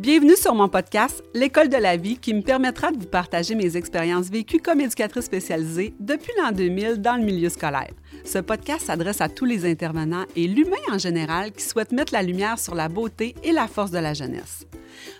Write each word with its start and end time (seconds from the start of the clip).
Bienvenue 0.00 0.34
sur 0.34 0.54
mon 0.54 0.66
podcast 0.66 1.22
L'école 1.34 1.68
de 1.68 1.76
la 1.76 1.98
vie 1.98 2.16
qui 2.16 2.32
me 2.32 2.40
permettra 2.40 2.90
de 2.90 2.98
vous 2.98 3.06
partager 3.06 3.54
mes 3.54 3.76
expériences 3.76 4.30
vécues 4.30 4.58
comme 4.58 4.80
éducatrice 4.80 5.26
spécialisée 5.26 5.92
depuis 6.00 6.32
l'an 6.38 6.52
2000 6.52 7.02
dans 7.02 7.16
le 7.16 7.22
milieu 7.22 7.50
scolaire. 7.50 7.92
Ce 8.24 8.38
podcast 8.38 8.86
s'adresse 8.86 9.20
à 9.20 9.28
tous 9.28 9.44
les 9.44 9.70
intervenants 9.70 10.24
et 10.36 10.46
l'humain 10.46 10.78
en 10.90 10.96
général 10.96 11.52
qui 11.52 11.62
souhaitent 11.62 11.92
mettre 11.92 12.14
la 12.14 12.22
lumière 12.22 12.58
sur 12.58 12.74
la 12.74 12.88
beauté 12.88 13.34
et 13.44 13.52
la 13.52 13.68
force 13.68 13.90
de 13.90 13.98
la 13.98 14.14
jeunesse. 14.14 14.64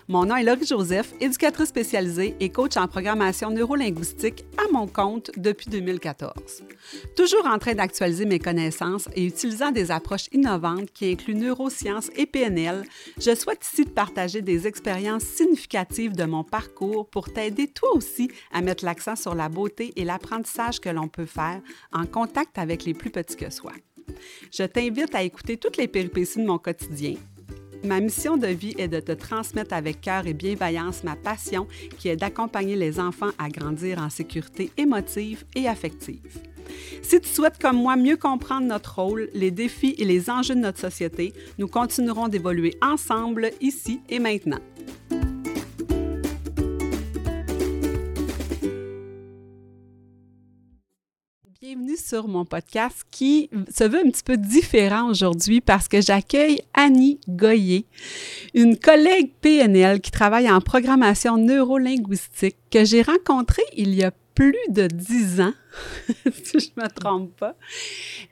Mon 0.07 0.25
nom 0.25 0.35
est 0.35 0.43
Laurie 0.43 0.65
Joseph, 0.65 1.13
éducatrice 1.19 1.69
spécialisée 1.69 2.35
et 2.39 2.49
coach 2.49 2.77
en 2.77 2.87
programmation 2.87 3.49
neurolinguistique 3.49 4.45
à 4.57 4.71
mon 4.71 4.87
compte 4.87 5.31
depuis 5.37 5.69
2014. 5.69 6.63
Toujours 7.15 7.45
en 7.45 7.57
train 7.57 7.73
d'actualiser 7.73 8.25
mes 8.25 8.39
connaissances 8.39 9.07
et 9.15 9.25
utilisant 9.25 9.71
des 9.71 9.91
approches 9.91 10.27
innovantes 10.31 10.91
qui 10.91 11.11
incluent 11.11 11.35
neurosciences 11.35 12.09
et 12.15 12.25
PNL, 12.25 12.83
je 13.19 13.35
souhaite 13.35 13.65
ici 13.65 13.85
te 13.85 13.89
partager 13.89 14.41
des 14.41 14.67
expériences 14.67 15.23
significatives 15.23 16.15
de 16.15 16.23
mon 16.23 16.43
parcours 16.43 17.09
pour 17.09 17.31
t'aider 17.31 17.67
toi 17.67 17.95
aussi 17.95 18.31
à 18.51 18.61
mettre 18.61 18.85
l'accent 18.85 19.15
sur 19.15 19.35
la 19.35 19.49
beauté 19.49 19.93
et 19.95 20.05
l'apprentissage 20.05 20.79
que 20.79 20.89
l'on 20.89 21.07
peut 21.07 21.25
faire 21.25 21.61
en 21.93 22.05
contact 22.05 22.57
avec 22.57 22.85
les 22.85 22.93
plus 22.93 23.09
petits 23.09 23.35
que 23.35 23.49
soi. 23.49 23.71
Je 24.51 24.63
t'invite 24.63 25.15
à 25.15 25.23
écouter 25.23 25.57
toutes 25.57 25.77
les 25.77 25.87
péripéties 25.87 26.39
de 26.39 26.45
mon 26.45 26.57
quotidien 26.57 27.15
Ma 27.83 27.99
mission 27.99 28.37
de 28.37 28.47
vie 28.47 28.75
est 28.77 28.87
de 28.87 28.99
te 28.99 29.11
transmettre 29.11 29.73
avec 29.73 30.01
cœur 30.01 30.27
et 30.27 30.33
bienveillance 30.33 31.03
ma 31.03 31.15
passion 31.15 31.67
qui 31.97 32.09
est 32.09 32.15
d'accompagner 32.15 32.75
les 32.75 32.99
enfants 32.99 33.31
à 33.39 33.49
grandir 33.49 33.97
en 33.99 34.09
sécurité 34.09 34.71
émotive 34.77 35.45
et 35.55 35.67
affective. 35.67 36.39
Si 37.01 37.19
tu 37.19 37.27
souhaites 37.27 37.59
comme 37.59 37.77
moi 37.77 37.95
mieux 37.95 38.17
comprendre 38.17 38.67
notre 38.67 38.99
rôle, 39.01 39.29
les 39.33 39.49
défis 39.49 39.95
et 39.97 40.05
les 40.05 40.29
enjeux 40.29 40.55
de 40.55 40.59
notre 40.59 40.79
société, 40.79 41.33
nous 41.57 41.67
continuerons 41.67 42.27
d'évoluer 42.27 42.77
ensemble 42.81 43.49
ici 43.61 43.99
et 44.09 44.19
maintenant. 44.19 44.61
Sur 52.11 52.27
mon 52.27 52.43
podcast 52.43 53.05
qui 53.09 53.49
se 53.73 53.85
veut 53.85 53.99
un 54.05 54.09
petit 54.09 54.23
peu 54.23 54.35
différent 54.35 55.09
aujourd'hui 55.09 55.61
parce 55.61 55.87
que 55.87 56.01
j'accueille 56.01 56.59
Annie 56.73 57.21
Goyer, 57.29 57.85
une 58.53 58.77
collègue 58.77 59.31
PNL 59.39 60.01
qui 60.01 60.11
travaille 60.11 60.51
en 60.51 60.59
programmation 60.59 61.37
neurolinguistique 61.37 62.57
que 62.69 62.83
j'ai 62.83 63.01
rencontrée 63.01 63.63
il 63.77 63.95
y 63.95 64.03
a 64.03 64.11
plus 64.35 64.57
de 64.67 64.87
dix 64.87 65.39
ans, 65.39 65.53
si 66.43 66.59
je 66.59 66.67
ne 66.75 66.83
me 66.83 66.89
trompe 66.89 67.33
pas. 67.37 67.55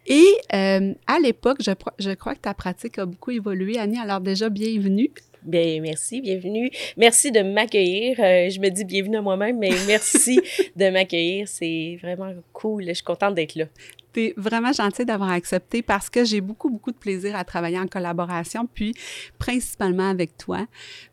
Et 0.06 0.28
euh, 0.54 0.94
à 1.08 1.20
l'époque, 1.20 1.60
je, 1.62 1.72
je 2.00 2.12
crois 2.16 2.36
que 2.36 2.42
ta 2.42 2.54
pratique 2.54 3.00
a 3.00 3.06
beaucoup 3.06 3.32
évolué. 3.32 3.78
Annie, 3.78 4.00
alors 4.00 4.20
déjà, 4.20 4.50
bienvenue. 4.50 5.10
Bien, 5.44 5.80
merci, 5.82 6.20
bienvenue. 6.20 6.70
Merci 6.98 7.32
de 7.32 7.42
m'accueillir. 7.42 8.20
Euh, 8.20 8.50
je 8.50 8.60
me 8.60 8.70
dis 8.70 8.84
bienvenue 8.84 9.18
à 9.18 9.22
moi-même, 9.22 9.58
mais 9.58 9.72
merci 9.88 10.42
de 10.76 10.90
m'accueillir. 10.90 11.48
C'est 11.48 11.98
vraiment 12.02 12.34
cool. 12.52 12.86
Je 12.88 12.94
suis 12.94 13.04
contente 13.04 13.36
d'être 13.36 13.56
là. 13.56 13.66
Tu 14.12 14.26
es 14.26 14.34
vraiment 14.36 14.74
gentil 14.74 15.06
d'avoir 15.06 15.30
accepté 15.30 15.82
parce 15.82 16.10
que 16.10 16.26
j'ai 16.26 16.42
beaucoup, 16.42 16.70
beaucoup 16.70 16.92
de 16.92 16.98
plaisir 16.98 17.38
à 17.38 17.46
travailler 17.46 17.80
en 17.80 17.88
collaboration, 17.88 18.68
puis 18.74 18.94
principalement 19.38 20.10
avec 20.10 20.36
toi, 20.38 20.66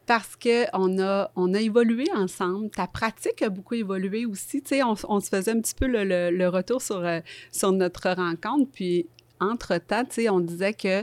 parce 0.06 0.34
qu'on 0.34 0.98
a, 0.98 1.30
on 1.36 1.54
a 1.54 1.60
évolué 1.60 2.06
ensemble. 2.14 2.70
Ta 2.70 2.88
pratique 2.88 3.42
a 3.42 3.48
beaucoup 3.48 3.74
évolué 3.74 4.26
aussi. 4.26 4.60
Tu 4.60 4.76
sais, 4.76 4.82
on, 4.82 5.20
se 5.20 5.28
faisait 5.28 5.52
un 5.52 5.60
petit 5.60 5.74
peu 5.74 5.86
le, 5.86 6.30
le, 6.30 6.48
retour 6.48 6.82
sur, 6.82 7.04
euh, 7.04 7.20
sur 7.52 7.70
notre 7.70 8.10
rencontre, 8.10 8.70
puis 8.72 9.06
entre-temps, 9.40 10.04
tu 10.04 10.22
sais, 10.22 10.28
on 10.30 10.40
disait 10.40 10.72
que 10.72 11.02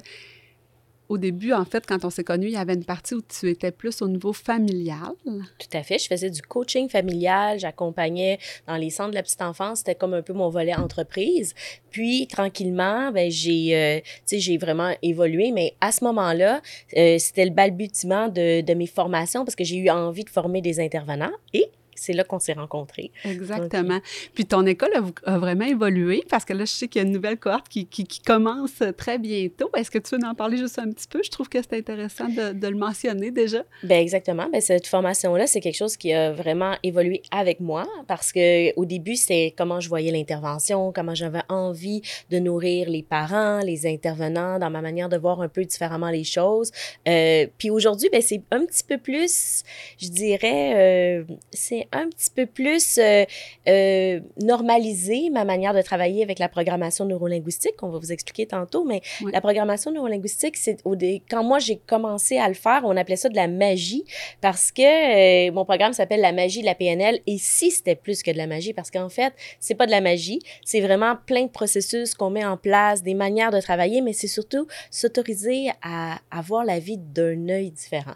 au 1.13 1.17
début, 1.19 1.53
en 1.53 1.63
fait, 1.63 1.85
quand 1.85 2.03
on 2.05 2.09
s'est 2.09 2.23
connus, 2.23 2.47
il 2.47 2.53
y 2.53 2.57
avait 2.57 2.73
une 2.73 2.85
partie 2.85 3.13
où 3.13 3.21
tu 3.21 3.47
étais 3.47 3.71
plus 3.71 4.01
au 4.01 4.07
niveau 4.07 4.33
familial. 4.33 5.13
Tout 5.23 5.77
à 5.77 5.83
fait. 5.83 5.99
Je 5.99 6.07
faisais 6.07 6.31
du 6.31 6.41
coaching 6.41 6.89
familial. 6.89 7.59
J'accompagnais 7.59 8.39
dans 8.67 8.77
les 8.77 8.89
centres 8.89 9.11
de 9.11 9.15
la 9.15 9.21
petite 9.21 9.43
enfance. 9.43 9.79
C'était 9.79 9.93
comme 9.93 10.15
un 10.15 10.23
peu 10.23 10.33
mon 10.33 10.49
volet 10.49 10.73
entreprise. 10.73 11.53
Puis, 11.91 12.25
tranquillement, 12.25 13.11
ben, 13.11 13.29
j'ai, 13.29 13.75
euh, 13.75 14.57
vraiment 14.59 14.91
évolué. 15.03 15.51
Mais 15.51 15.75
à 15.81 15.91
ce 15.91 16.03
moment-là, 16.03 16.61
euh, 16.97 17.17
c'était 17.19 17.45
le 17.45 17.51
balbutiement 17.51 18.27
de, 18.27 18.61
de 18.61 18.73
mes 18.73 18.87
formations 18.87 19.45
parce 19.45 19.55
que 19.55 19.63
j'ai 19.63 19.77
eu 19.77 19.89
envie 19.91 20.23
de 20.23 20.29
former 20.29 20.61
des 20.61 20.79
intervenants 20.79 21.33
et 21.53 21.69
c'est 22.03 22.13
là 22.13 22.23
qu'on 22.23 22.39
s'est 22.39 22.53
rencontrés. 22.53 23.11
Exactement. 23.23 23.99
Puis 24.33 24.45
ton 24.45 24.65
école 24.65 24.91
a, 25.25 25.37
vraiment 25.37 25.65
évolué 25.65 26.23
parce 26.29 26.45
que 26.45 26.53
là, 26.53 26.65
je 26.65 26.71
sais 26.71 26.87
qu'il 26.87 27.01
y 27.01 27.05
a 27.05 27.07
une 27.07 27.13
nouvelle 27.13 27.37
cohorte 27.37 27.67
qui, 27.69 27.85
qui, 27.85 28.05
commence 28.23 28.83
très 28.97 29.17
bientôt. 29.17 29.69
Est-ce 29.75 29.91
que 29.91 29.97
tu 29.97 30.15
veux 30.15 30.25
en 30.25 30.35
parler 30.35 30.57
juste 30.57 30.79
un 30.79 30.89
petit 30.91 31.07
peu? 31.07 31.21
Je 31.23 31.29
trouve 31.29 31.49
que 31.49 31.59
c'est 31.61 31.77
intéressant 31.77 32.27
de, 32.29 32.53
de, 32.53 32.67
le 32.67 32.77
mentionner 32.77 33.31
déjà. 33.31 33.63
Bien, 33.83 33.99
exactement. 33.99 34.47
Bien, 34.49 34.61
cette 34.61 34.87
formation-là, 34.87 35.47
c'est 35.47 35.59
quelque 35.59 35.77
chose 35.77 35.97
qui 35.97 36.13
a 36.13 36.31
vraiment 36.31 36.75
évolué 36.83 37.21
avec 37.31 37.59
moi 37.59 37.85
parce 38.07 38.31
qu'au 38.31 38.85
début, 38.85 39.15
c'est 39.15 39.53
comment 39.57 39.79
je 39.79 39.89
voyais 39.89 40.11
l'intervention, 40.11 40.91
comment 40.91 41.15
j'avais 41.15 41.41
envie 41.49 42.01
de 42.29 42.39
nourrir 42.39 42.89
les 42.89 43.03
parents, 43.03 43.59
les 43.59 43.87
intervenants 43.87 44.59
dans 44.59 44.69
ma 44.69 44.81
manière 44.81 45.09
de 45.09 45.17
voir 45.17 45.41
un 45.41 45.49
peu 45.49 45.63
différemment 45.65 46.09
les 46.09 46.23
choses. 46.23 46.71
Euh, 47.07 47.47
puis 47.57 47.69
aujourd'hui, 47.69 48.09
ben, 48.11 48.21
c'est 48.21 48.41
un 48.51 48.65
petit 48.65 48.83
peu 48.83 48.97
plus, 48.97 49.63
je 49.99 50.09
dirais, 50.09 50.73
euh, 50.75 51.23
c'est 51.51 51.87
un 51.93 52.09
petit 52.09 52.29
peu 52.29 52.45
plus 52.45 52.97
euh, 52.97 53.25
euh, 53.67 54.19
normalisé 54.41 55.29
ma 55.29 55.45
manière 55.45 55.73
de 55.73 55.81
travailler 55.81 56.23
avec 56.23 56.39
la 56.39 56.49
programmation 56.49 57.05
neurolinguistique, 57.05 57.77
qu'on 57.77 57.89
va 57.89 57.99
vous 57.99 58.11
expliquer 58.11 58.47
tantôt, 58.47 58.83
mais 58.83 59.01
la 59.31 59.41
programmation 59.41 59.91
neurolinguistique, 59.91 60.57
c'est 60.57 60.79
au 60.85 60.95
quand 61.29 61.43
moi 61.43 61.59
j'ai 61.59 61.77
commencé 61.77 62.37
à 62.37 62.47
le 62.47 62.53
faire, 62.53 62.81
on 62.85 62.95
appelait 62.95 63.15
ça 63.15 63.27
de 63.27 63.35
la 63.35 63.47
magie 63.47 64.05
parce 64.41 64.71
que 64.71 65.49
euh, 65.49 65.51
mon 65.51 65.65
programme 65.65 65.91
s'appelle 65.91 66.21
la 66.21 66.31
magie 66.31 66.61
de 66.61 66.65
la 66.65 66.75
PNL 66.75 67.19
et 67.27 67.37
si 67.37 67.71
c'était 67.71 67.95
plus 67.95 68.23
que 68.23 68.31
de 68.31 68.37
la 68.37 68.47
magie 68.47 68.73
parce 68.73 68.89
qu'en 68.89 69.09
fait, 69.09 69.33
c'est 69.59 69.75
pas 69.75 69.85
de 69.85 69.91
la 69.91 70.01
magie, 70.01 70.39
c'est 70.63 70.81
vraiment 70.81 71.15
plein 71.25 71.43
de 71.43 71.49
processus 71.49 72.13
qu'on 72.15 72.29
met 72.29 72.45
en 72.45 72.57
place, 72.57 73.03
des 73.03 73.15
manières 73.15 73.51
de 73.51 73.59
travailler, 73.59 74.01
mais 74.01 74.13
c'est 74.13 74.27
surtout 74.27 74.67
s'autoriser 74.91 75.69
à, 75.81 76.19
avoir 76.31 76.43
voir 76.43 76.65
la 76.65 76.77
vie 76.77 76.97
d'un 76.97 77.47
œil 77.49 77.71
différent. 77.71 78.15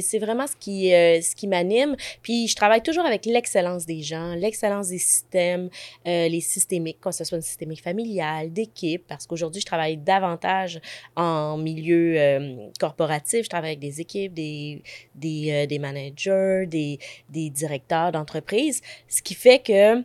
c'est 0.00 0.18
vraiment 0.18 0.46
ce 0.48 0.56
qui, 0.56 0.90
ce 0.90 1.36
qui 1.36 1.46
m'anime. 1.46 1.94
Puis 2.20 2.48
je 2.48 2.56
travaille 2.56 2.82
toujours 2.82 3.06
avec 3.06 3.09
l'excellence 3.26 3.86
des 3.86 4.02
gens, 4.02 4.34
l'excellence 4.34 4.88
des 4.88 4.98
systèmes, 4.98 5.68
euh, 6.06 6.28
les 6.28 6.40
systémiques, 6.40 7.00
que 7.00 7.10
ce 7.10 7.24
soit 7.24 7.36
une 7.36 7.42
systémique 7.42 7.82
familiale, 7.82 8.52
d'équipe, 8.52 9.04
parce 9.06 9.26
qu'aujourd'hui, 9.26 9.60
je 9.60 9.66
travaille 9.66 9.96
davantage 9.96 10.80
en 11.16 11.56
milieu 11.56 12.14
euh, 12.16 12.68
corporatif. 12.78 13.44
Je 13.44 13.48
travaille 13.48 13.70
avec 13.70 13.80
des 13.80 14.00
équipes, 14.00 14.34
des, 14.34 14.82
des, 15.14 15.50
euh, 15.50 15.66
des 15.66 15.78
managers, 15.78 16.64
des, 16.66 16.98
des 17.28 17.50
directeurs 17.50 18.12
d'entreprise, 18.12 18.80
ce 19.08 19.22
qui 19.22 19.34
fait 19.34 19.60
que 19.60 20.02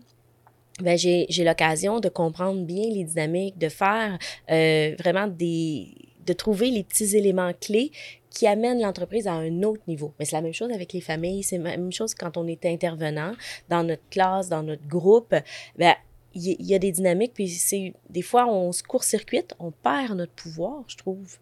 ben, 0.82 0.98
j'ai 0.98 1.44
l'occasion 1.46 2.02
de 2.02 2.10
comprendre 2.10 2.62
bien 2.66 2.90
les 2.90 3.06
dynamiques, 3.06 3.58
de 3.58 3.70
faire 3.70 4.18
vraiment 4.50 5.28
des 5.28 6.05
de 6.26 6.34
trouver 6.34 6.72
les 6.72 6.84
petits 6.84 7.16
éléments 7.16 7.54
clés 7.60 7.92
qui 8.30 8.48
amène 8.48 8.82
l'entreprise 8.82 9.28
à 9.28 9.34
un 9.34 9.64
autre 9.64 9.82
niveau. 9.88 10.14
Mais 10.20 10.26
c'est 10.26 10.36
la 10.36 10.42
même 10.42 10.54
chose 10.54 10.72
avec 10.72 10.92
les 10.94 11.02
familles, 11.02 11.44
c'est 11.44 11.58
la 11.58 11.78
même 11.78 11.92
chose 11.92 12.14
quand 12.14 12.38
on 12.38 12.48
est 12.48 12.66
intervenant 12.66 13.34
dans 13.70 13.84
notre 13.84 14.08
classe, 14.10 14.50
dans 14.50 14.64
notre 14.64 14.86
groupe. 14.88 15.34
Ben, 15.78 15.96
il 16.34 16.66
y, 16.66 16.76
a 16.76 16.80
des 16.80 16.92
dynamiques, 16.92 17.32
puis 17.34 17.48
c'est 17.48 17.94
des 18.10 18.22
fois 18.22 18.46
on 18.46 18.74
se 18.74 18.84
court-circuite, 18.84 19.56
on 19.58 19.72
perd 19.72 20.18
notre 20.18 20.34
pouvoir, 20.34 20.84
je 20.88 20.98
trouve 20.98 21.38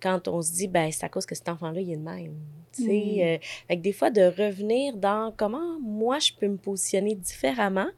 quand 0.00 0.28
on 0.28 0.42
se 0.42 0.52
dit, 0.52 0.68
ben, 0.68 0.90
c'est 0.92 1.04
à 1.04 1.08
cause 1.08 1.26
que 1.26 1.34
cet 1.34 1.48
enfant-là, 1.48 1.80
il 1.80 1.90
est 1.90 1.96
le 1.96 2.02
même. 2.02 2.36
Tu 2.72 2.84
sais, 2.84 3.40
mm. 3.70 3.72
euh, 3.72 3.76
des 3.76 3.92
fois, 3.92 4.10
de 4.10 4.22
revenir 4.22 4.96
dans 4.96 5.32
comment 5.36 5.80
moi, 5.80 6.18
je 6.18 6.32
peux 6.38 6.48
me 6.48 6.58
positionner 6.58 7.14
différemment 7.14 7.88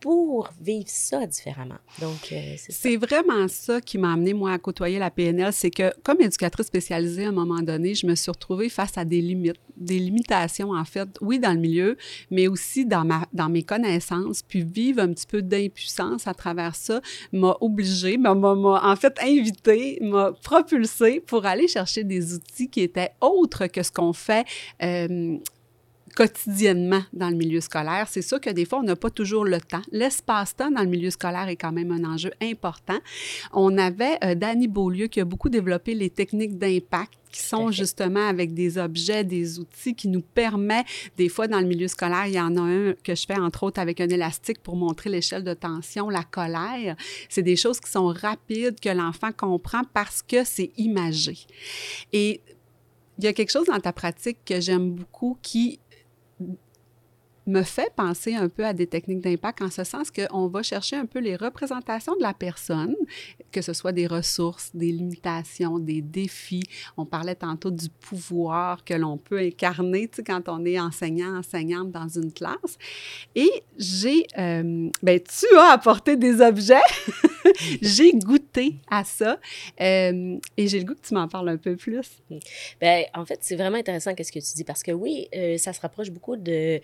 pour 0.00 0.50
vivre 0.60 0.88
ça 0.88 1.26
différemment. 1.26 1.78
Donc, 2.00 2.32
euh, 2.32 2.54
c'est 2.56 2.96
vraiment 2.96 3.46
ça 3.48 3.80
qui 3.80 3.98
m'a 3.98 4.14
amené, 4.14 4.32
moi, 4.32 4.52
à 4.52 4.58
côtoyer 4.58 4.98
la 4.98 5.10
PNL. 5.10 5.52
C'est 5.52 5.70
que, 5.70 5.92
comme 6.02 6.20
éducatrice 6.20 6.66
spécialisée, 6.66 7.26
à 7.26 7.28
un 7.28 7.32
moment 7.32 7.60
donné, 7.60 7.94
je 7.94 8.06
me 8.06 8.14
suis 8.14 8.30
retrouvée 8.30 8.70
face 8.70 8.96
à 8.96 9.04
des 9.04 9.20
limites, 9.20 9.60
des 9.76 9.98
limitations, 9.98 10.70
en 10.70 10.84
fait, 10.84 11.08
oui, 11.20 11.38
dans 11.38 11.52
le 11.52 11.58
milieu, 11.58 11.96
mais 12.30 12.48
aussi 12.48 12.86
dans, 12.86 13.04
ma, 13.04 13.26
dans 13.32 13.50
mes 13.50 13.62
connaissances. 13.62 14.42
Puis 14.42 14.62
vivre 14.62 15.02
un 15.02 15.12
petit 15.12 15.26
peu 15.26 15.42
d'impuissance 15.42 16.26
à 16.26 16.34
travers 16.34 16.74
ça 16.74 17.00
m'a 17.32 17.56
obligée, 17.60 18.16
m'a, 18.16 18.32
en 18.32 18.96
fait 18.96 19.18
invité, 19.22 19.98
m'a 20.00 20.32
propulsée 20.42 21.20
pour 21.20 21.44
aller 21.44 21.68
chercher 21.68 22.04
des 22.04 22.34
outils 22.34 22.68
qui 22.68 22.80
étaient 22.80 23.10
autres 23.20 23.66
que 23.66 23.82
ce 23.82 23.92
qu'on 23.92 24.14
fait. 24.14 24.46
Euh, 24.82 25.38
quotidiennement 26.14 27.02
dans 27.12 27.30
le 27.30 27.36
milieu 27.36 27.60
scolaire. 27.60 28.06
C'est 28.08 28.22
sûr 28.22 28.40
que 28.40 28.50
des 28.50 28.64
fois, 28.64 28.80
on 28.80 28.82
n'a 28.82 28.96
pas 28.96 29.10
toujours 29.10 29.44
le 29.44 29.60
temps. 29.60 29.82
L'espace-temps 29.92 30.70
dans 30.70 30.82
le 30.82 30.88
milieu 30.88 31.10
scolaire 31.10 31.48
est 31.48 31.56
quand 31.56 31.72
même 31.72 31.90
un 31.92 32.04
enjeu 32.04 32.30
important. 32.42 32.98
On 33.52 33.76
avait 33.78 34.18
euh, 34.24 34.34
Danny 34.34 34.68
Beaulieu 34.68 35.06
qui 35.06 35.20
a 35.20 35.24
beaucoup 35.24 35.48
développé 35.48 35.94
les 35.94 36.10
techniques 36.10 36.58
d'impact 36.58 37.14
qui 37.30 37.40
sont 37.42 37.70
justement 37.70 38.26
avec 38.26 38.54
des 38.54 38.78
objets, 38.78 39.24
des 39.24 39.58
outils 39.58 39.94
qui 39.94 40.08
nous 40.08 40.20
permettent, 40.20 40.86
des 41.16 41.28
fois 41.28 41.46
dans 41.46 41.60
le 41.60 41.66
milieu 41.66 41.88
scolaire, 41.88 42.26
il 42.26 42.34
y 42.34 42.40
en 42.40 42.56
a 42.56 42.60
un 42.60 42.94
que 43.04 43.14
je 43.14 43.24
fais 43.24 43.38
entre 43.38 43.62
autres 43.62 43.80
avec 43.80 44.00
un 44.00 44.08
élastique 44.08 44.60
pour 44.62 44.76
montrer 44.76 45.10
l'échelle 45.10 45.44
de 45.44 45.54
tension, 45.54 46.10
la 46.10 46.24
colère. 46.24 46.96
C'est 47.28 47.42
des 47.42 47.56
choses 47.56 47.80
qui 47.80 47.90
sont 47.90 48.08
rapides, 48.08 48.80
que 48.80 48.88
l'enfant 48.88 49.30
comprend 49.30 49.82
parce 49.94 50.22
que 50.22 50.44
c'est 50.44 50.72
imagé. 50.76 51.38
Et 52.12 52.40
il 53.18 53.24
y 53.24 53.28
a 53.28 53.32
quelque 53.32 53.50
chose 53.50 53.66
dans 53.66 53.78
ta 53.78 53.92
pratique 53.92 54.38
que 54.44 54.60
j'aime 54.60 54.92
beaucoup 54.92 55.38
qui 55.42 55.78
me 57.50 57.62
fait 57.62 57.92
penser 57.94 58.34
un 58.34 58.48
peu 58.48 58.64
à 58.64 58.72
des 58.72 58.86
techniques 58.86 59.20
d'impact 59.20 59.62
en 59.62 59.70
ce 59.70 59.84
sens 59.84 60.10
qu'on 60.10 60.46
va 60.48 60.62
chercher 60.62 60.96
un 60.96 61.06
peu 61.06 61.18
les 61.18 61.36
représentations 61.36 62.14
de 62.16 62.22
la 62.22 62.32
personne, 62.32 62.94
que 63.52 63.60
ce 63.60 63.72
soit 63.72 63.92
des 63.92 64.06
ressources, 64.06 64.70
des 64.74 64.92
limitations, 64.92 65.78
des 65.78 66.00
défis. 66.00 66.62
On 66.96 67.04
parlait 67.04 67.34
tantôt 67.34 67.70
du 67.70 67.88
pouvoir 67.88 68.84
que 68.84 68.94
l'on 68.94 69.16
peut 69.16 69.38
incarner 69.38 70.08
tu 70.08 70.16
sais, 70.16 70.22
quand 70.22 70.48
on 70.48 70.64
est 70.64 70.78
enseignant, 70.78 71.38
enseignante 71.38 71.90
dans 71.90 72.08
une 72.08 72.32
classe. 72.32 72.78
Et 73.34 73.50
j'ai, 73.76 74.26
euh, 74.38 74.88
ben, 75.02 75.20
tu 75.20 75.56
as 75.56 75.72
apporté 75.72 76.16
des 76.16 76.40
objets. 76.40 76.74
j'ai 77.82 78.12
goûté 78.12 78.76
à 78.90 79.04
ça 79.04 79.38
euh, 79.80 80.38
et 80.56 80.68
j'ai 80.68 80.78
le 80.78 80.84
goût 80.84 80.94
que 80.94 81.06
tu 81.06 81.14
m'en 81.14 81.26
parles 81.26 81.48
un 81.48 81.56
peu 81.56 81.76
plus. 81.76 82.22
Ben, 82.80 83.04
en 83.14 83.24
fait, 83.24 83.38
c'est 83.42 83.56
vraiment 83.56 83.78
intéressant 83.78 84.14
qu'est-ce 84.14 84.32
que 84.32 84.38
tu 84.38 84.54
dis 84.54 84.64
parce 84.64 84.82
que 84.82 84.92
oui, 84.92 85.28
euh, 85.34 85.56
ça 85.56 85.72
se 85.72 85.80
rapproche 85.80 86.10
beaucoup 86.10 86.36
de 86.36 86.80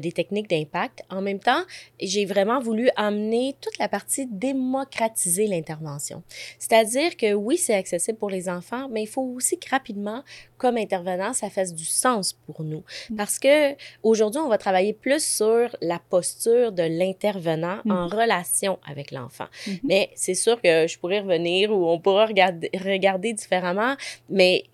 des 0.00 0.12
techniques 0.12 0.48
d'impact. 0.48 1.02
En 1.10 1.20
même 1.20 1.38
temps, 1.38 1.62
j'ai 2.00 2.24
vraiment 2.24 2.60
voulu 2.60 2.90
amener 2.96 3.54
toute 3.60 3.78
la 3.78 3.88
partie 3.88 4.26
démocratiser 4.26 5.46
l'intervention. 5.46 6.22
C'est-à-dire 6.58 7.16
que 7.16 7.32
oui, 7.32 7.56
c'est 7.56 7.74
accessible 7.74 8.18
pour 8.18 8.30
les 8.30 8.48
enfants, 8.48 8.88
mais 8.90 9.02
il 9.02 9.06
faut 9.06 9.22
aussi 9.22 9.58
que 9.58 9.68
rapidement, 9.70 10.22
comme 10.58 10.76
intervenant, 10.76 11.32
ça 11.32 11.50
fasse 11.50 11.74
du 11.74 11.84
sens 11.84 12.32
pour 12.32 12.62
nous. 12.62 12.82
Mm. 13.10 13.16
Parce 13.16 13.38
que 13.38 13.74
aujourd'hui, 14.02 14.40
on 14.40 14.48
va 14.48 14.58
travailler 14.58 14.92
plus 14.92 15.24
sur 15.24 15.74
la 15.80 15.98
posture 15.98 16.72
de 16.72 16.82
l'intervenant 16.82 17.78
en 17.88 18.06
mm. 18.06 18.14
relation 18.14 18.78
avec 18.86 19.10
l'enfant. 19.10 19.46
Mm-hmm. 19.66 19.80
Mais 19.84 20.10
c'est 20.14 20.34
sûr 20.34 20.60
que 20.60 20.86
je 20.86 20.98
pourrais 20.98 21.20
revenir 21.20 21.70
ou 21.70 21.88
on 21.88 21.98
pourra 21.98 22.26
regarder, 22.26 22.70
regarder 22.74 23.32
différemment, 23.32 23.96
mais 24.28 24.64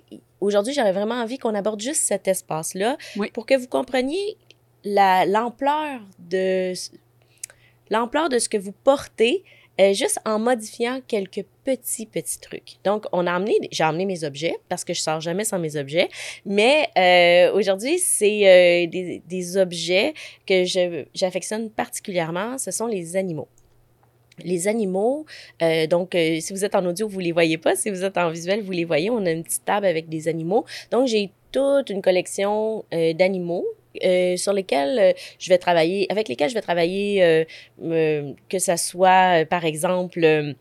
aujourd'hui, 0.40 0.74
j'aurais 0.74 0.92
vraiment 0.92 1.16
envie 1.16 1.38
qu'on 1.38 1.54
aborde 1.54 1.80
juste 1.80 2.02
cet 2.02 2.28
espace-là 2.28 2.96
pour 3.32 3.46
que 3.46 3.54
vous 3.54 3.68
compreniez 3.68 4.36
l'ampleur 4.86 6.00
de 6.18 6.72
l'ampleur 7.90 8.28
de 8.28 8.38
ce 8.38 8.48
que 8.48 8.56
vous 8.56 8.72
portez 8.72 9.44
euh, 9.78 9.92
juste 9.92 10.18
en 10.24 10.38
modifiant 10.38 11.00
quelques 11.06 11.44
petits, 11.64 12.06
petits 12.06 12.40
trucs. 12.40 12.76
Donc, 12.82 13.04
on 13.12 13.26
a 13.26 13.32
amené, 13.32 13.58
j'ai 13.70 13.84
amené 13.84 14.06
mes 14.06 14.24
objets 14.24 14.56
parce 14.70 14.84
que 14.84 14.94
je 14.94 15.00
sors 15.02 15.20
jamais 15.20 15.44
sans 15.44 15.58
mes 15.58 15.76
objets, 15.76 16.08
mais 16.46 16.88
euh, 16.96 17.54
aujourd'hui, 17.54 17.98
c'est 17.98 18.46
euh, 18.46 18.86
des, 18.86 19.22
des, 19.26 19.56
objets 19.58 20.14
que 20.46 20.64
j'affectionne 21.14 21.68
particulièrement, 21.68 22.56
ce 22.56 22.70
sont 22.70 22.86
les 22.86 23.16
animaux. 23.16 23.48
Les 24.44 24.68
animaux, 24.68 25.24
donc 25.88 26.14
si 26.14 26.52
vous 26.52 26.62
êtes 26.62 26.74
en 26.74 26.84
audio, 26.84 27.08
vous 27.08 27.20
les 27.20 27.32
voyez 27.32 27.56
pas. 27.56 27.74
Si 27.74 27.88
vous 27.88 28.04
êtes 28.04 28.18
en 28.18 28.28
visuel, 28.28 28.62
vous 28.62 28.72
les 28.72 28.84
voyez. 28.84 29.08
On 29.08 29.24
a 29.24 29.30
une 29.30 29.42
petite 29.42 29.64
table 29.64 29.86
avec 29.86 30.10
des 30.10 30.28
animaux. 30.28 30.66
Donc, 30.90 31.06
j'ai 31.06 31.30
toute 31.52 31.88
une 31.88 32.02
collection 32.02 32.84
d'animaux 32.92 33.64
euh, 34.04 34.36
sur 34.36 34.52
lesquels 34.52 34.98
euh, 34.98 35.12
je 35.38 35.48
vais 35.48 35.58
travailler, 35.58 36.06
avec 36.10 36.28
lesquels 36.28 36.48
je 36.48 36.54
vais 36.54 36.62
travailler, 36.62 37.22
euh, 37.22 38.32
que 38.48 38.58
ce 38.58 38.76
soit, 38.76 39.44
par 39.48 39.64
exemple, 39.64 40.54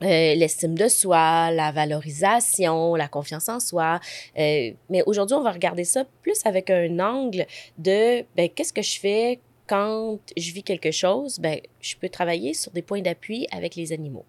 l'estime 0.00 0.76
de 0.76 0.88
soi, 0.88 1.50
la 1.50 1.72
valorisation, 1.72 2.94
la 2.94 3.08
confiance 3.08 3.48
en 3.48 3.60
soi. 3.60 4.00
mais 4.36 5.02
aujourd'hui, 5.06 5.36
on 5.36 5.42
va 5.42 5.52
regarder 5.52 5.84
ça 5.84 6.04
plus 6.22 6.44
avec 6.44 6.70
un 6.70 6.98
angle 6.98 7.46
de 7.78 8.24
ben, 8.36 8.48
qu'est-ce 8.54 8.72
que 8.72 8.82
je 8.82 8.98
fais 9.00 9.40
quand 9.66 10.18
je 10.36 10.52
vis 10.52 10.62
quelque 10.62 10.90
chose? 10.90 11.38
Ben, 11.38 11.60
je 11.80 11.96
peux 11.96 12.08
travailler 12.08 12.54
sur 12.54 12.72
des 12.72 12.82
points 12.82 13.00
d'appui 13.00 13.46
avec 13.50 13.74
les 13.74 13.92
animaux. 13.92 14.26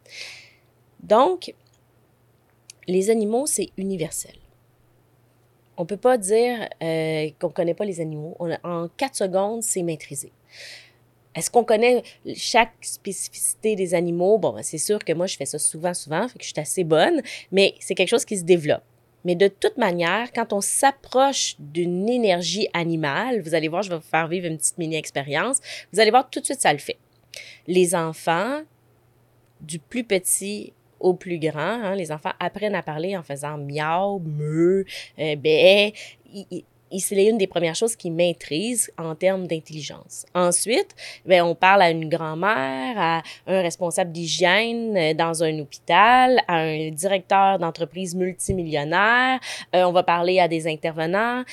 Donc, 1.01 1.53
les 2.87 3.09
animaux, 3.09 3.45
c'est 3.45 3.69
universel. 3.77 4.33
On 5.77 5.85
peut 5.85 5.97
pas 5.97 6.17
dire 6.17 6.67
euh, 6.81 7.29
qu'on 7.39 7.49
connaît 7.49 7.73
pas 7.73 7.85
les 7.85 8.01
animaux. 8.01 8.35
en 8.63 8.87
quatre 8.97 9.15
secondes, 9.15 9.63
c'est 9.63 9.83
maîtrisé. 9.83 10.31
Est-ce 11.35 11.51
qu'on 11.51 11.63
connaît 11.63 12.01
chaque 12.35 12.73
spécificité 12.81 13.75
des 13.75 13.93
animaux? 13.93 14.39
Bon, 14.39 14.53
ben, 14.53 14.63
c'est 14.63 14.79
sûr 14.79 14.97
que 15.05 15.13
moi, 15.13 15.27
je 15.27 15.37
fais 15.37 15.45
ça 15.45 15.59
souvent, 15.59 15.93
souvent, 15.93 16.27
fait 16.27 16.39
que 16.39 16.43
je 16.43 16.49
suis 16.49 16.59
assez 16.59 16.83
bonne, 16.83 17.21
mais 17.51 17.75
c'est 17.79 17.93
quelque 17.93 18.09
chose 18.09 18.25
qui 18.25 18.37
se 18.37 18.43
développe. 18.43 18.81
Mais 19.23 19.35
de 19.35 19.47
toute 19.47 19.77
manière, 19.77 20.31
quand 20.33 20.51
on 20.51 20.61
s'approche 20.61 21.55
d'une 21.59 22.09
énergie 22.09 22.69
animale, 22.73 23.41
vous 23.41 23.53
allez 23.53 23.67
voir, 23.67 23.83
je 23.83 23.89
vais 23.89 23.97
vous 23.97 24.01
faire 24.01 24.27
vivre 24.27 24.47
une 24.47 24.57
petite 24.57 24.79
mini-expérience, 24.79 25.59
vous 25.93 25.99
allez 25.99 26.09
voir 26.09 26.27
tout 26.27 26.39
de 26.39 26.45
suite, 26.45 26.61
ça 26.61 26.73
le 26.73 26.79
fait. 26.79 26.97
Les 27.67 27.93
enfants, 27.93 28.61
du 29.61 29.77
plus 29.77 30.03
petit 30.03 30.73
au 30.99 31.13
plus 31.13 31.39
grand. 31.39 31.59
Hein, 31.59 31.95
les 31.95 32.11
enfants 32.11 32.33
apprennent 32.39 32.75
à 32.75 32.83
parler 32.83 33.15
en 33.17 33.23
faisant 33.23 33.57
miaou, 33.57 34.19
meu, 34.19 34.85
euh, 35.19 35.35
bé. 35.35 35.93
C'est 36.97 37.15
l'une 37.15 37.37
des 37.37 37.47
premières 37.47 37.75
choses 37.75 37.97
qu'ils 37.97 38.13
maîtrisent 38.13 38.91
en 38.97 39.13
termes 39.13 39.45
d'intelligence. 39.45 40.25
Ensuite, 40.33 40.95
ben, 41.25 41.43
on 41.43 41.53
parle 41.53 41.81
à 41.81 41.91
une 41.91 42.07
grand-mère, 42.07 42.95
à 42.97 43.23
un 43.45 43.61
responsable 43.61 44.13
d'hygiène 44.13 44.95
euh, 44.95 45.13
dans 45.13 45.43
un 45.43 45.59
hôpital, 45.59 46.41
à 46.47 46.59
un 46.59 46.89
directeur 46.91 47.59
d'entreprise 47.59 48.15
multimillionnaire. 48.15 49.39
Euh, 49.75 49.83
on 49.83 49.91
va 49.91 50.03
parler 50.03 50.39
à 50.39 50.47
des 50.47 50.65
intervenants, 50.67 51.43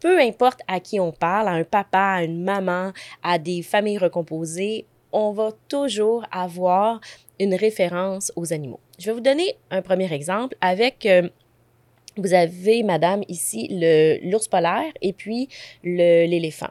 peu 0.00 0.18
importe 0.20 0.60
à 0.66 0.80
qui 0.80 0.98
on 0.98 1.12
parle, 1.12 1.48
à 1.48 1.52
un 1.52 1.64
papa, 1.64 2.16
à 2.16 2.24
une 2.24 2.42
maman, 2.42 2.92
à 3.22 3.38
des 3.38 3.62
familles 3.62 3.98
recomposées, 3.98 4.86
on 5.12 5.32
va 5.32 5.50
toujours 5.68 6.24
avoir 6.30 7.00
une 7.38 7.54
référence 7.54 8.32
aux 8.36 8.52
animaux. 8.52 8.80
Je 8.98 9.06
vais 9.06 9.12
vous 9.12 9.20
donner 9.20 9.56
un 9.70 9.82
premier 9.82 10.12
exemple 10.12 10.56
avec... 10.60 11.06
Euh, 11.06 11.28
vous 12.16 12.34
avez, 12.34 12.82
madame, 12.82 13.22
ici, 13.28 13.68
l'ours 14.24 14.48
polaire 14.48 14.92
et 15.02 15.12
puis 15.12 15.48
l'éléphant. 15.84 16.70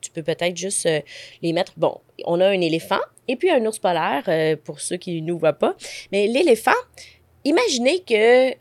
Tu 0.00 0.10
peux 0.10 0.22
peut-être 0.22 0.56
juste 0.56 0.86
euh, 0.86 1.00
les 1.42 1.52
mettre. 1.52 1.74
Bon, 1.76 2.00
on 2.24 2.40
a 2.40 2.46
un 2.46 2.60
éléphant 2.62 3.00
et 3.28 3.36
puis 3.36 3.50
un 3.50 3.64
ours 3.66 3.78
polaire, 3.78 4.24
euh, 4.28 4.56
pour 4.56 4.80
ceux 4.80 4.96
qui 4.96 5.20
ne 5.20 5.26
nous 5.26 5.38
voient 5.38 5.52
pas. 5.52 5.76
Mais 6.12 6.26
l'éléphant, 6.26 6.80
imaginez 7.44 8.00
que 8.00 8.52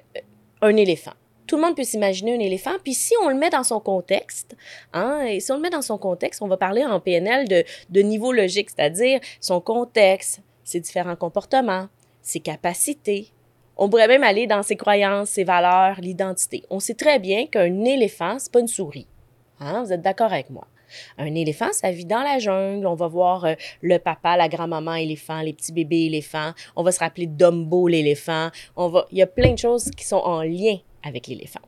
un 0.61 0.75
éléphant. 0.75 1.13
Tout 1.47 1.57
le 1.57 1.61
monde 1.61 1.75
peut 1.75 1.83
s'imaginer 1.83 2.35
un 2.35 2.39
éléphant. 2.39 2.71
Puis 2.83 2.93
si 2.93 3.13
on 3.23 3.29
le 3.29 3.35
met 3.35 3.49
dans 3.49 3.63
son 3.63 3.79
contexte, 3.79 4.55
hein, 4.93 5.25
et 5.27 5.39
si 5.39 5.51
on 5.51 5.55
le 5.55 5.61
met 5.61 5.69
dans 5.69 5.81
son 5.81 5.97
contexte, 5.97 6.41
on 6.41 6.47
va 6.47 6.57
parler 6.57 6.83
en 6.83 6.99
PNL 6.99 7.47
de, 7.89 8.01
niveau 8.01 8.31
logique, 8.31 8.69
c'est-à-dire 8.69 9.19
son 9.39 9.61
contexte, 9.61 10.41
ses 10.63 10.79
différents 10.79 11.15
comportements, 11.15 11.87
ses 12.21 12.39
capacités. 12.39 13.29
On 13.77 13.89
pourrait 13.89 14.07
même 14.07 14.23
aller 14.23 14.47
dans 14.47 14.63
ses 14.63 14.75
croyances, 14.75 15.29
ses 15.29 15.43
valeurs, 15.43 15.99
l'identité. 15.99 16.63
On 16.69 16.79
sait 16.79 16.93
très 16.93 17.19
bien 17.19 17.45
qu'un 17.45 17.83
éléphant, 17.83 18.37
c'est 18.39 18.51
pas 18.51 18.61
une 18.61 18.67
souris. 18.67 19.07
Hein? 19.59 19.83
Vous 19.83 19.91
êtes 19.91 20.01
d'accord 20.01 20.31
avec 20.31 20.49
moi? 20.49 20.67
Un 21.17 21.33
éléphant, 21.35 21.71
ça 21.71 21.91
vit 21.91 22.05
dans 22.05 22.21
la 22.21 22.39
jungle. 22.39 22.87
On 22.87 22.95
va 22.95 23.07
voir 23.07 23.45
euh, 23.45 23.53
le 23.81 23.97
papa, 23.97 24.37
la 24.37 24.47
grand-maman 24.47 24.95
éléphant, 24.95 25.41
les 25.41 25.53
petits 25.53 25.73
bébés 25.73 26.05
éléphants. 26.05 26.51
On 26.75 26.83
va 26.83 26.91
se 26.91 26.99
rappeler 26.99 27.27
Dumbo 27.27 27.87
l'éléphant. 27.87 28.49
On 28.75 28.87
va, 28.87 29.05
il 29.11 29.17
y 29.17 29.21
a 29.21 29.27
plein 29.27 29.53
de 29.53 29.57
choses 29.57 29.91
qui 29.91 30.05
sont 30.05 30.17
en 30.17 30.41
lien 30.41 30.77
avec 31.05 31.27
l'éléphant. 31.27 31.61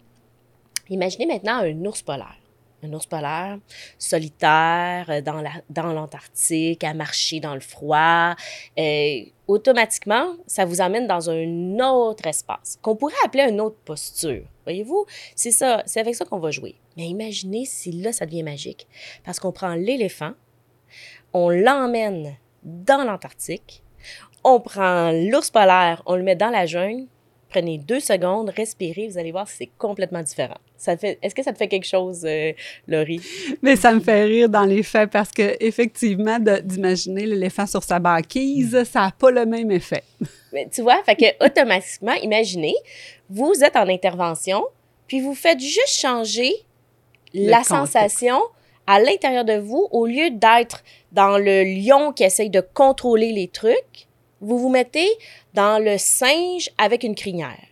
Imaginez 0.90 1.26
maintenant 1.26 1.60
un 1.60 1.86
ours 1.86 2.02
polaire 2.02 2.38
un 2.84 2.94
ours 2.94 3.06
polaire, 3.06 3.58
solitaire 3.98 5.06
euh, 5.10 5.22
dans, 5.22 5.42
la, 5.42 5.52
dans 5.70 5.94
l'Antarctique, 5.94 6.84
à 6.84 6.94
marcher 6.94 7.40
dans 7.40 7.54
le 7.54 7.60
froid. 7.60 8.36
Euh, 8.78 9.22
automatiquement, 9.48 10.36
ça 10.46 10.66
vous 10.66 10.82
amène 10.82 11.08
dans 11.08 11.30
un 11.30 11.80
autre 11.80 12.28
espace 12.28 12.78
qu'on 12.82 12.96
pourrait 12.96 13.16
appeler 13.26 13.44
une 13.50 13.62
autre 13.62 13.78
posture. 13.86 14.44
Voyez-vous, 14.66 15.06
c'est 15.36 15.52
ça, 15.52 15.84
c'est 15.86 16.00
avec 16.00 16.16
ça 16.16 16.26
qu'on 16.26 16.40
va 16.40 16.52
jouer. 16.52 16.76
Mais 16.98 17.08
imaginez 17.08 17.66
si 17.66 17.92
là, 17.92 18.12
ça 18.12 18.26
devient 18.26 18.44
magique. 18.44 18.88
Parce 19.24 19.40
qu'on 19.40 19.52
prend 19.52 19.74
l'éléphant, 19.74 20.34
on 21.34 21.50
l'emmène 21.50 22.36
dans 22.64 23.04
l'Antarctique, 23.04 23.84
on 24.44 24.60
prend 24.60 25.12
l'ours 25.12 25.50
polaire, 25.50 26.02
on 26.06 26.16
le 26.16 26.24
met 26.24 26.36
dans 26.36 26.50
la 26.50 26.66
jungle, 26.66 27.08
prenez 27.50 27.78
deux 27.78 28.00
secondes, 28.00 28.52
respirez, 28.56 29.08
vous 29.08 29.18
allez 29.18 29.32
voir, 29.32 29.48
c'est 29.48 29.70
complètement 29.78 30.22
différent. 30.22 30.58
Ça 30.78 30.96
fait, 30.98 31.18
est-ce 31.22 31.34
que 31.34 31.44
ça 31.44 31.54
te 31.54 31.58
fait 31.58 31.68
quelque 31.68 31.88
chose, 31.88 32.24
euh, 32.26 32.52
Laurie? 32.88 33.22
Mais 33.62 33.76
ça 33.76 33.92
me 33.94 34.00
fait 34.00 34.24
rire 34.24 34.50
dans 34.50 34.66
les 34.66 34.84
faits 34.84 35.10
parce 35.10 35.32
que 35.32 35.56
effectivement, 35.60 36.38
d'imaginer 36.40 37.26
l'éléphant 37.26 37.66
sur 37.66 37.84
sa 37.84 38.00
banquise, 38.00 38.84
ça 38.84 39.02
n'a 39.02 39.12
pas 39.12 39.32
le 39.32 39.46
même 39.46 39.72
effet. 39.72 40.04
Mais 40.54 40.68
tu 40.72 40.82
vois, 40.82 41.02
fait 41.04 41.16
que 41.16 41.46
automatiquement, 41.46 42.14
imaginez, 42.14 42.76
vous 43.30 43.54
êtes 43.64 43.76
en 43.76 43.88
intervention, 43.88 44.66
puis 45.08 45.22
vous 45.22 45.36
faites 45.36 45.60
juste 45.60 46.00
changer 46.00 46.54
la 47.34 47.64
sensation 47.64 48.40
à 48.88 49.00
l'intérieur 49.00 49.44
de 49.44 49.58
vous 49.58 49.88
au 49.92 50.06
lieu 50.06 50.30
d'être 50.32 50.84
dans 51.12 51.38
le 51.38 51.64
lion 51.64 52.14
qui 52.14 52.24
essaye 52.24 52.50
de 52.50 52.62
contrôler 52.62 53.32
les 53.34 53.50
trucs 53.50 54.07
vous 54.42 54.60
vous 54.60 54.70
mettez 54.70 55.10
dans 55.54 55.84
le 55.84 55.98
singe 55.98 56.70
avec 56.78 57.04
une 57.04 57.16
crinière. 57.16 57.66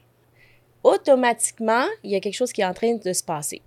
Automatiquement, 0.84 1.86
il 2.04 2.12
y 2.12 2.16
a 2.16 2.20
quelque 2.20 2.36
chose 2.36 2.54
qui 2.54 2.62
est 2.62 2.66
en 2.66 2.74
train 2.74 2.96
de 2.96 3.14
se 3.14 3.24
passer. 3.24 3.62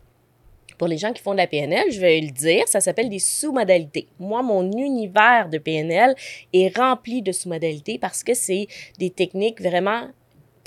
Pour 0.79 0.87
les 0.87 0.99
gens 0.99 1.13
qui 1.13 1.21
font 1.21 1.33
de 1.33 1.39
la 1.39 1.49
PNL, 1.49 1.91
je 1.91 2.01
vais 2.01 2.21
le 2.21 2.31
dire, 2.31 2.69
ça 2.69 2.81
s'appelle 2.81 3.09
des 3.09 3.19
sous-modalités. 3.19 4.07
Moi, 4.21 4.43
mon 4.43 4.71
univers 4.71 5.49
de 5.49 5.59
PNL 5.59 6.15
est 6.53 6.77
rempli 6.77 7.21
de 7.21 7.33
sous-modalités 7.33 7.99
parce 7.99 8.23
que 8.23 8.35
c'est 8.35 8.69
des 8.99 9.11
techniques 9.11 9.61
vraiment 9.61 10.09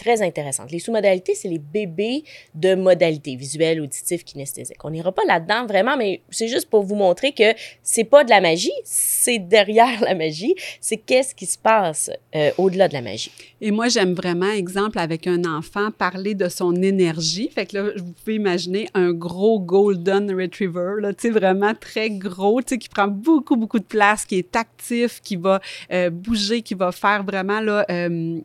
très 0.01 0.21
intéressantes. 0.23 0.71
Les 0.71 0.79
sous-modalités, 0.79 1.35
c'est 1.35 1.47
les 1.47 1.59
bébés 1.59 2.23
de 2.55 2.73
modalités 2.73 3.35
visuelles, 3.35 3.79
auditives, 3.81 4.23
kinesthésiques. 4.23 4.83
On 4.83 4.89
n'ira 4.89 5.11
pas 5.11 5.21
là-dedans 5.27 5.67
vraiment, 5.67 5.95
mais 5.95 6.21
c'est 6.31 6.47
juste 6.47 6.69
pour 6.69 6.81
vous 6.83 6.95
montrer 6.95 7.33
que 7.33 7.53
c'est 7.83 8.03
pas 8.03 8.23
de 8.23 8.31
la 8.31 8.41
magie, 8.41 8.71
c'est 8.83 9.37
derrière 9.37 10.01
la 10.01 10.15
magie, 10.15 10.55
c'est 10.79 10.97
qu'est-ce 10.97 11.35
qui 11.35 11.45
se 11.45 11.57
passe 11.57 12.09
euh, 12.35 12.49
au-delà 12.57 12.87
de 12.87 12.93
la 12.93 13.01
magie. 13.01 13.31
Et 13.61 13.69
moi, 13.69 13.89
j'aime 13.89 14.13
vraiment, 14.13 14.51
exemple, 14.51 14.97
avec 14.97 15.27
un 15.27 15.45
enfant, 15.45 15.91
parler 15.91 16.33
de 16.33 16.49
son 16.49 16.73
énergie. 16.81 17.49
Fait 17.53 17.67
que 17.67 17.77
là, 17.77 17.91
vous 17.95 18.13
pouvez 18.13 18.35
imaginer 18.35 18.87
un 18.95 19.11
gros 19.13 19.59
Golden 19.59 20.33
Retriever, 20.33 20.95
là, 20.99 21.13
tu 21.13 21.27
sais, 21.27 21.29
vraiment 21.29 21.73
très 21.79 22.09
gros, 22.09 22.61
tu 22.61 22.69
sais, 22.69 22.77
qui 22.79 22.89
prend 22.89 23.07
beaucoup, 23.07 23.55
beaucoup 23.55 23.79
de 23.79 23.85
place, 23.85 24.25
qui 24.25 24.37
est 24.37 24.55
actif, 24.55 25.21
qui 25.21 25.35
va 25.35 25.61
euh, 25.91 26.09
bouger, 26.09 26.63
qui 26.63 26.73
va 26.73 26.91
faire 26.91 27.23
vraiment, 27.23 27.61
là, 27.61 27.85
euh, 27.91 28.39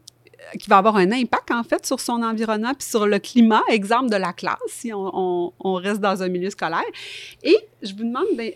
qui 0.58 0.68
va 0.68 0.78
avoir 0.78 0.96
un 0.96 1.12
impact, 1.12 1.50
en 1.50 1.62
fait, 1.62 1.86
sur 1.86 2.00
son 2.00 2.22
environnement 2.22 2.72
puis 2.74 2.86
sur 2.86 3.06
le 3.06 3.18
climat, 3.18 3.62
exemple 3.68 4.10
de 4.10 4.16
la 4.16 4.32
classe, 4.32 4.58
si 4.68 4.92
on, 4.92 5.52
reste 5.62 6.00
dans 6.00 6.22
un 6.22 6.28
milieu 6.28 6.50
scolaire. 6.50 6.84
Et 7.42 7.56
je 7.82 7.92
vous 7.92 8.04
demande, 8.04 8.26
ben, 8.36 8.52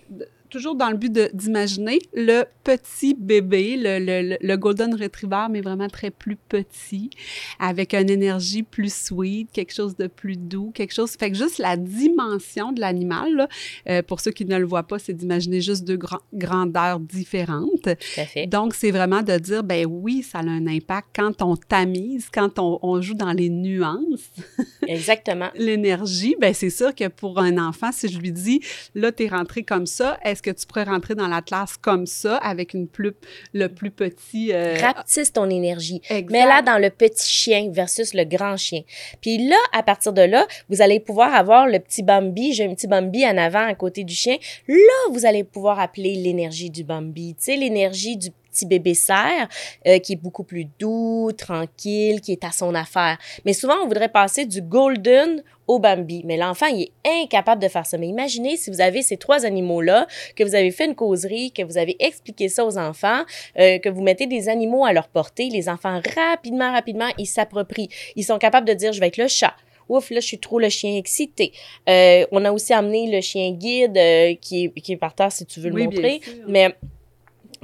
toujours 0.50 0.74
dans 0.74 0.90
le 0.90 0.96
but 0.96 1.12
d'imaginer 1.34 1.98
le 2.12 2.44
petit 2.64 3.14
bébé, 3.14 3.76
le, 3.78 4.36
le, 4.40 4.56
Golden 4.56 4.94
Retriever, 4.94 5.46
mais 5.50 5.60
vraiment 5.60 5.88
très 5.88 6.10
plus 6.10 6.36
petit, 6.36 7.10
avec 7.58 7.94
une 7.94 8.10
énergie 8.10 8.62
plus 8.62 8.92
sweet, 8.92 9.50
quelque 9.52 9.72
chose 9.72 9.96
de 9.96 10.06
plus 10.06 10.36
doux, 10.36 10.70
quelque 10.74 10.92
chose. 10.92 11.12
Fait 11.12 11.30
que 11.30 11.36
juste 11.36 11.58
la 11.58 11.76
dimension 11.76 12.72
de 12.72 12.80
l'animal, 12.80 13.48
euh, 13.88 14.02
pour 14.02 14.20
ceux 14.20 14.32
qui 14.32 14.44
ne 14.44 14.58
le 14.58 14.66
voient 14.66 14.82
pas, 14.82 14.98
c'est 14.98 15.14
d'imaginer 15.14 15.60
juste 15.60 15.84
deux 15.84 15.98
grandeurs 16.34 17.00
différentes. 17.00 17.82
Tout 17.82 18.20
à 18.20 18.26
fait. 18.26 18.46
Donc, 18.46 18.74
c'est 18.74 18.90
vraiment 18.90 19.22
de 19.22 19.38
dire, 19.38 19.64
ben 19.64 19.86
oui, 19.86 20.22
ça 20.22 20.38
a 20.38 20.42
un 20.42 20.66
impact 20.66 21.08
quand 21.14 21.42
on 21.42 21.56
tamise, 21.56 22.28
quand 22.32 22.58
on, 22.58 22.78
on 22.82 23.00
joue 23.00 23.14
dans 23.14 23.32
les 23.32 23.48
nuances. 23.48 24.30
Exactement. 24.86 25.48
L'énergie, 25.54 26.34
ben 26.40 26.52
c'est 26.52 26.70
sûr 26.70 26.94
que 26.94 27.08
pour 27.08 27.38
un 27.38 27.58
enfant, 27.58 27.90
si 27.92 28.08
je 28.08 28.18
lui 28.18 28.32
dis, 28.32 28.60
là, 28.94 29.12
tu 29.12 29.24
es 29.24 29.28
rentré 29.28 29.62
comme 29.62 29.86
ça, 29.86 30.18
est-ce 30.40 30.50
que 30.50 30.58
tu 30.58 30.66
pourrais 30.66 30.84
rentrer 30.84 31.14
dans 31.14 31.28
la 31.28 31.42
classe 31.42 31.76
comme 31.76 32.06
ça, 32.06 32.36
avec 32.38 32.72
une 32.72 32.88
plus, 32.88 33.12
le 33.52 33.68
plus 33.68 33.90
petit... 33.90 34.52
Euh... 34.52 34.76
Rapetisse 34.80 35.32
ton 35.32 35.50
énergie. 35.50 36.00
Mais 36.30 36.46
là 36.46 36.62
dans 36.62 36.78
le 36.78 36.90
petit 36.90 37.30
chien 37.30 37.70
versus 37.70 38.14
le 38.14 38.24
grand 38.24 38.56
chien. 38.56 38.82
Puis 39.20 39.48
là, 39.48 39.56
à 39.72 39.82
partir 39.82 40.12
de 40.12 40.22
là, 40.22 40.46
vous 40.68 40.80
allez 40.80 41.00
pouvoir 41.00 41.34
avoir 41.34 41.66
le 41.66 41.78
petit 41.78 42.02
Bambi. 42.02 42.54
J'ai 42.54 42.64
un 42.64 42.74
petit 42.74 42.86
Bambi 42.86 43.26
en 43.26 43.36
avant 43.36 43.66
à 43.66 43.74
côté 43.74 44.04
du 44.04 44.14
chien. 44.14 44.36
Là, 44.66 44.76
vous 45.10 45.26
allez 45.26 45.44
pouvoir 45.44 45.78
appeler 45.78 46.14
l'énergie 46.14 46.70
du 46.70 46.84
Bambi. 46.84 47.34
Tu 47.34 47.44
sais, 47.44 47.56
l'énergie 47.56 48.16
du 48.16 48.30
petit 48.60 48.66
bébé 48.66 48.94
cerf 48.94 49.48
euh, 49.86 49.98
qui 49.98 50.14
est 50.14 50.16
beaucoup 50.16 50.44
plus 50.44 50.66
doux, 50.78 51.30
tranquille, 51.36 52.20
qui 52.20 52.32
est 52.32 52.44
à 52.44 52.52
son 52.52 52.74
affaire. 52.74 53.18
Mais 53.44 53.52
souvent, 53.52 53.74
on 53.82 53.86
voudrait 53.86 54.08
passer 54.08 54.44
du 54.44 54.62
golden 54.62 55.42
au 55.66 55.78
Bambi. 55.78 56.22
Mais 56.24 56.36
l'enfant, 56.36 56.66
il 56.66 56.82
est 56.82 57.22
incapable 57.22 57.62
de 57.62 57.68
faire 57.68 57.86
ça. 57.86 57.96
Mais 57.96 58.08
imaginez 58.08 58.56
si 58.56 58.70
vous 58.70 58.80
avez 58.80 59.02
ces 59.02 59.16
trois 59.16 59.46
animaux-là, 59.46 60.06
que 60.36 60.44
vous 60.44 60.54
avez 60.54 60.70
fait 60.70 60.86
une 60.86 60.94
causerie, 60.94 61.52
que 61.52 61.62
vous 61.62 61.78
avez 61.78 61.96
expliqué 62.00 62.48
ça 62.48 62.64
aux 62.64 62.76
enfants, 62.76 63.22
euh, 63.58 63.78
que 63.78 63.88
vous 63.88 64.02
mettez 64.02 64.26
des 64.26 64.48
animaux 64.48 64.84
à 64.84 64.92
leur 64.92 65.08
portée, 65.08 65.48
les 65.48 65.68
enfants, 65.68 66.00
rapidement, 66.14 66.72
rapidement, 66.72 67.08
ils 67.18 67.26
s'approprient. 67.26 67.88
Ils 68.16 68.24
sont 68.24 68.38
capables 68.38 68.66
de 68.66 68.74
dire, 68.74 68.92
je 68.92 69.00
vais 69.00 69.08
être 69.08 69.18
le 69.18 69.28
chat 69.28 69.54
ouf, 69.88 70.10
là, 70.10 70.20
je 70.20 70.26
suis 70.26 70.38
trop 70.38 70.60
le 70.60 70.68
chien 70.68 70.96
excité. 70.96 71.50
Euh, 71.88 72.24
on 72.30 72.44
a 72.44 72.52
aussi 72.52 72.72
amené 72.72 73.10
le 73.10 73.20
chien 73.20 73.50
guide 73.50 73.98
qui, 74.40 74.66
est, 74.66 74.80
qui 74.80 74.92
est 74.92 74.96
par 74.96 75.16
terre 75.16 75.32
si 75.32 75.44
tu 75.46 75.58
veux 75.58 75.68
le 75.68 75.82
montrer. 75.82 76.20
Mais 76.46 76.76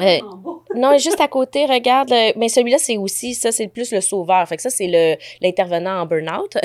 euh, 0.01 0.19
non, 0.75 0.99
juste 0.99 1.21
à 1.21 1.29
côté, 1.29 1.67
regarde. 1.67 2.13
mais 2.37 2.49
celui-là, 2.49 2.79
c'est 2.79 2.97
aussi, 2.97 3.35
ça, 3.35 3.53
c'est 3.53 3.69
plus 3.69 3.93
le 3.93 4.01
sauveur. 4.01 4.47
Fait 4.49 4.57
que 4.57 4.63
ça, 4.63 4.71
c'est 4.71 5.19
l'intervenant 5.41 6.01
en 6.03 6.07
burn-out. 6.07 6.57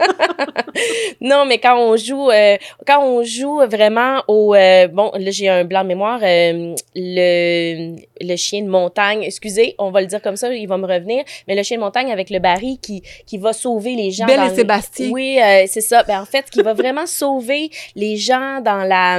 non, 1.20 1.44
mais 1.44 1.58
quand 1.58 1.76
on 1.76 1.96
joue, 1.96 2.30
euh, 2.30 2.56
quand 2.86 3.04
on 3.04 3.24
joue 3.24 3.58
vraiment 3.66 4.22
au, 4.28 4.54
euh, 4.54 4.86
bon, 4.86 5.10
là 5.18 5.30
j'ai 5.32 5.48
un 5.48 5.64
blanc 5.64 5.82
de 5.82 5.88
mémoire, 5.88 6.20
le, 6.22 7.96
le 8.20 8.36
chien 8.36 8.62
de 8.62 8.68
montagne, 8.68 9.24
excusez, 9.24 9.74
on 9.78 9.90
va 9.90 10.02
le 10.02 10.06
dire 10.06 10.22
comme 10.22 10.36
ça, 10.36 10.54
il 10.54 10.68
va 10.68 10.76
me 10.76 10.86
revenir, 10.86 11.24
mais 11.48 11.56
le 11.56 11.64
chien 11.64 11.78
de 11.78 11.82
montagne 11.82 12.12
avec 12.12 12.30
le 12.30 12.38
baril 12.38 12.78
qui, 12.78 13.02
qui 13.26 13.38
va 13.38 13.52
sauver 13.52 13.96
les 13.96 14.12
gens. 14.12 14.26
Belle 14.26 14.52
et 14.52 14.54
Sébastien. 14.54 15.10
Oui, 15.10 15.38
c'est 15.66 15.80
ça. 15.80 16.04
Ben, 16.04 16.20
en 16.20 16.26
fait, 16.26 16.48
qui 16.48 16.62
va 16.62 16.74
vraiment 16.74 17.06
sauver 17.06 17.70
les 17.96 18.16
gens 18.16 18.60
dans 18.60 18.84
la 18.84 19.18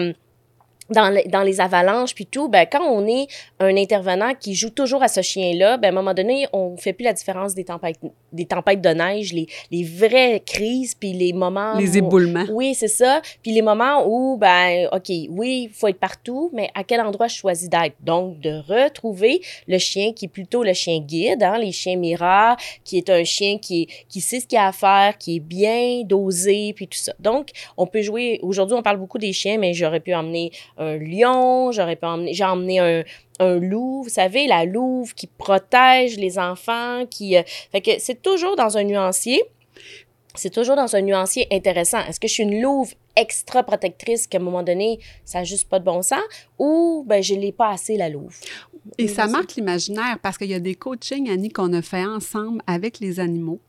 dans, 0.90 1.16
dans 1.28 1.44
les 1.44 1.62
avalanches 1.62 2.16
puis 2.16 2.26
tout, 2.26 2.50
ben, 2.50 2.66
quand 2.70 2.84
on 2.84 3.08
est 3.08 3.28
un 3.60 3.76
intervenant 3.76 4.34
qui 4.34 4.56
joue 4.56 4.70
toujours 4.70 5.04
à 5.04 5.08
ce 5.08 5.22
chien-là, 5.22 5.78
ben, 5.78 5.88
à 5.88 5.92
un 5.92 5.94
moment 5.94 6.14
donné, 6.14 6.48
on 6.54 6.78
fait 6.78 6.94
plus 6.94 7.04
la 7.04 7.14
différence 7.14 7.54
des 7.54 7.64
tempêtes, 7.64 8.00
des 8.32 8.46
tempêtes 8.46 8.82
de 8.82 8.90
neige, 8.90 9.34
les, 9.34 9.48
les 9.72 9.84
vraies 9.84 10.42
crises, 10.46 10.96
puis 10.96 11.14
les 11.14 11.34
moments... 11.34 11.78
Les 11.78 11.98
éboulements. 11.98 12.46
oui, 12.52 12.74
c'est 12.76 12.88
ça. 12.88 13.22
Puis 13.42 13.52
les 13.52 13.62
moments 13.62 14.06
où, 14.08 14.38
ben, 14.38 14.88
OK, 14.92 15.10
oui, 15.30 15.68
il 15.70 15.70
faut 15.70 15.88
être 15.88 16.00
partout, 16.00 16.50
mais 16.54 16.70
à 16.76 16.84
quel 16.84 17.02
endroit 17.02 17.28
je 17.28 17.36
choisis 17.36 17.70
d'être? 17.70 17.96
Donc, 18.02 18.40
de 18.40 18.62
retrouver 18.68 19.42
le 19.68 19.78
chien 19.78 20.14
qui 20.14 20.26
est 20.26 20.30
plutôt 20.30 20.64
le 20.64 20.74
chien 20.74 21.00
guide, 21.00 21.44
hein, 21.44 21.58
les 21.58 21.72
chiens 21.72 21.98
miroirs, 21.98 22.58
qui 22.84 22.98
est 22.98 23.10
un 23.10 23.24
chien 23.24 23.58
qui, 23.58 23.88
qui 24.08 24.22
sait 24.22 24.40
ce 24.40 24.48
qu'il 24.48 24.58
a 24.58 24.68
à 24.68 24.72
faire, 24.72 25.18
qui 25.18 25.38
est 25.38 25.40
bien 25.40 26.02
dosé, 26.04 26.74
puis 26.76 26.88
tout 26.88 26.98
ça. 26.98 27.14
Donc, 27.20 27.50
on 27.78 27.86
peut 27.88 28.02
jouer... 28.02 28.40
Aujourd'hui, 28.42 28.76
on 28.76 28.82
parle 28.84 28.98
beaucoup 28.98 29.18
des 29.18 29.34
chiens, 29.34 29.58
mais 29.58 29.74
j'aurais 29.74 30.00
pu 30.00 30.14
emmener 30.14 30.52
un 30.80 30.98
lion, 30.98 31.72
j'aurais 31.72 31.96
pu 31.96 32.06
emmener... 32.06 32.34
J'ai 32.34 32.46
emmené 32.46 32.80
un 32.80 33.04
un 33.40 33.58
loup, 33.58 34.04
vous 34.04 34.10
savez, 34.10 34.48
la 34.48 34.66
louve 34.66 35.14
qui 35.14 35.28
protège 35.28 36.18
les 36.18 36.38
enfants, 36.38 37.06
qui... 37.10 37.38
Euh, 37.38 37.44
fait 37.72 37.82
que 37.82 37.92
c'est 38.00 38.22
toujours 38.22 38.56
dans 38.56 38.78
un 38.78 38.84
nuancier. 38.84 39.42
C'est 40.36 40.52
toujours 40.52 40.76
dans 40.76 40.96
un 40.96 41.02
nuancier 41.02 41.48
intéressant. 41.52 42.00
Est-ce 42.08 42.20
que 42.20 42.28
je 42.28 42.34
suis 42.34 42.44
une 42.44 42.62
louve 42.62 42.94
extra 43.16 43.64
protectrice 43.64 44.28
qu'à 44.28 44.38
un 44.38 44.42
moment 44.42 44.64
donné, 44.64 45.00
ça 45.26 45.40
n'a 45.40 45.44
juste 45.44 45.68
pas 45.68 45.80
de 45.80 45.86
bon 45.86 46.02
sens? 46.02 46.22
Ou 46.60 47.04
ben, 47.08 47.24
je 47.24 47.34
l'ai 47.34 47.52
pas 47.52 47.72
assez, 47.72 47.98
la 47.98 48.10
louve? 48.10 48.36
Et 48.98 49.08
ça 49.08 49.28
marque 49.28 49.56
l'imaginaire 49.56 50.20
parce 50.22 50.38
qu'il 50.38 50.50
y 50.50 50.54
a 50.54 50.60
des 50.60 50.76
coachings, 50.76 51.30
Annie, 51.30 51.50
qu'on 51.50 51.74
a 51.74 51.82
fait 51.82 52.06
ensemble 52.06 52.62
avec 52.68 53.00
les 53.00 53.20
animaux. 53.20 53.60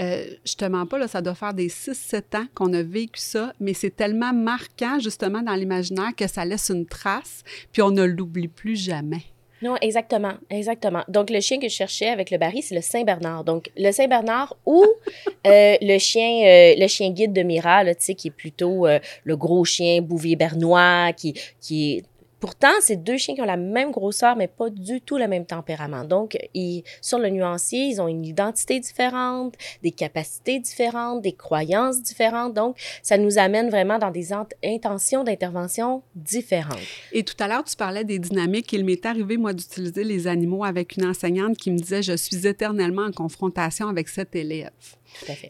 Euh, 0.00 0.26
je 0.44 0.54
te 0.54 0.64
mens 0.64 0.86
pas, 0.86 0.98
là, 0.98 1.08
ça 1.08 1.20
doit 1.22 1.34
faire 1.34 1.54
des 1.54 1.68
6-7 1.68 2.36
ans 2.36 2.46
qu'on 2.54 2.72
a 2.72 2.82
vécu 2.82 3.20
ça, 3.20 3.52
mais 3.60 3.74
c'est 3.74 3.94
tellement 3.94 4.32
marquant 4.32 4.98
justement 4.98 5.42
dans 5.42 5.54
l'imaginaire 5.54 6.14
que 6.16 6.26
ça 6.26 6.44
laisse 6.44 6.70
une 6.70 6.86
trace, 6.86 7.42
puis 7.72 7.82
on 7.82 7.90
ne 7.90 8.04
l'oublie 8.04 8.48
plus 8.48 8.76
jamais. 8.76 9.22
Non, 9.62 9.76
exactement, 9.80 10.34
exactement. 10.50 11.04
Donc, 11.08 11.30
le 11.30 11.40
chien 11.40 11.58
que 11.58 11.68
je 11.68 11.74
cherchais 11.74 12.08
avec 12.08 12.30
le 12.30 12.36
baril, 12.36 12.62
c'est 12.62 12.74
le 12.74 12.82
Saint-Bernard. 12.82 13.44
Donc, 13.44 13.70
le 13.78 13.92
Saint-Bernard 13.92 14.56
ou 14.66 14.84
euh, 15.46 15.76
le 15.80 15.98
chien 15.98 16.44
euh, 16.44 16.74
le 16.76 16.86
chien 16.86 17.10
guide 17.10 17.32
de 17.32 17.42
Mira, 17.42 17.82
tu 17.86 17.94
sais, 17.98 18.14
qui 18.14 18.28
est 18.28 18.30
plutôt 18.30 18.86
le 19.24 19.36
gros 19.36 19.64
chien 19.64 20.02
bouvier 20.02 20.36
bernois, 20.36 21.12
qui, 21.16 21.32
qui 21.60 21.94
est 21.94 22.04
Pourtant, 22.44 22.74
c'est 22.80 23.02
deux 23.02 23.16
chiens 23.16 23.34
qui 23.34 23.40
ont 23.40 23.46
la 23.46 23.56
même 23.56 23.90
grosseur, 23.90 24.36
mais 24.36 24.48
pas 24.48 24.68
du 24.68 25.00
tout 25.00 25.16
le 25.16 25.26
même 25.26 25.46
tempérament. 25.46 26.04
Donc, 26.04 26.36
ils, 26.52 26.84
sur 27.00 27.18
le 27.18 27.30
nuancier, 27.30 27.86
ils 27.86 28.02
ont 28.02 28.06
une 28.06 28.22
identité 28.22 28.78
différente, 28.80 29.54
des 29.82 29.92
capacités 29.92 30.58
différentes, 30.58 31.22
des 31.22 31.32
croyances 31.32 32.02
différentes. 32.02 32.52
Donc, 32.52 32.76
ça 33.02 33.16
nous 33.16 33.38
amène 33.38 33.70
vraiment 33.70 33.98
dans 33.98 34.10
des 34.10 34.34
intentions 34.62 35.24
d'intervention 35.24 36.02
différentes. 36.14 36.76
Et 37.12 37.22
tout 37.22 37.34
à 37.42 37.48
l'heure, 37.48 37.64
tu 37.64 37.76
parlais 37.76 38.04
des 38.04 38.18
dynamiques. 38.18 38.70
Il 38.74 38.84
m'est 38.84 39.06
arrivé, 39.06 39.38
moi, 39.38 39.54
d'utiliser 39.54 40.04
les 40.04 40.26
animaux 40.26 40.64
avec 40.64 40.98
une 40.98 41.06
enseignante 41.06 41.56
qui 41.56 41.70
me 41.70 41.78
disait, 41.78 42.02
je 42.02 42.14
suis 42.14 42.46
éternellement 42.46 43.06
en 43.06 43.12
confrontation 43.12 43.88
avec 43.88 44.06
cet 44.06 44.36
élève. 44.36 44.68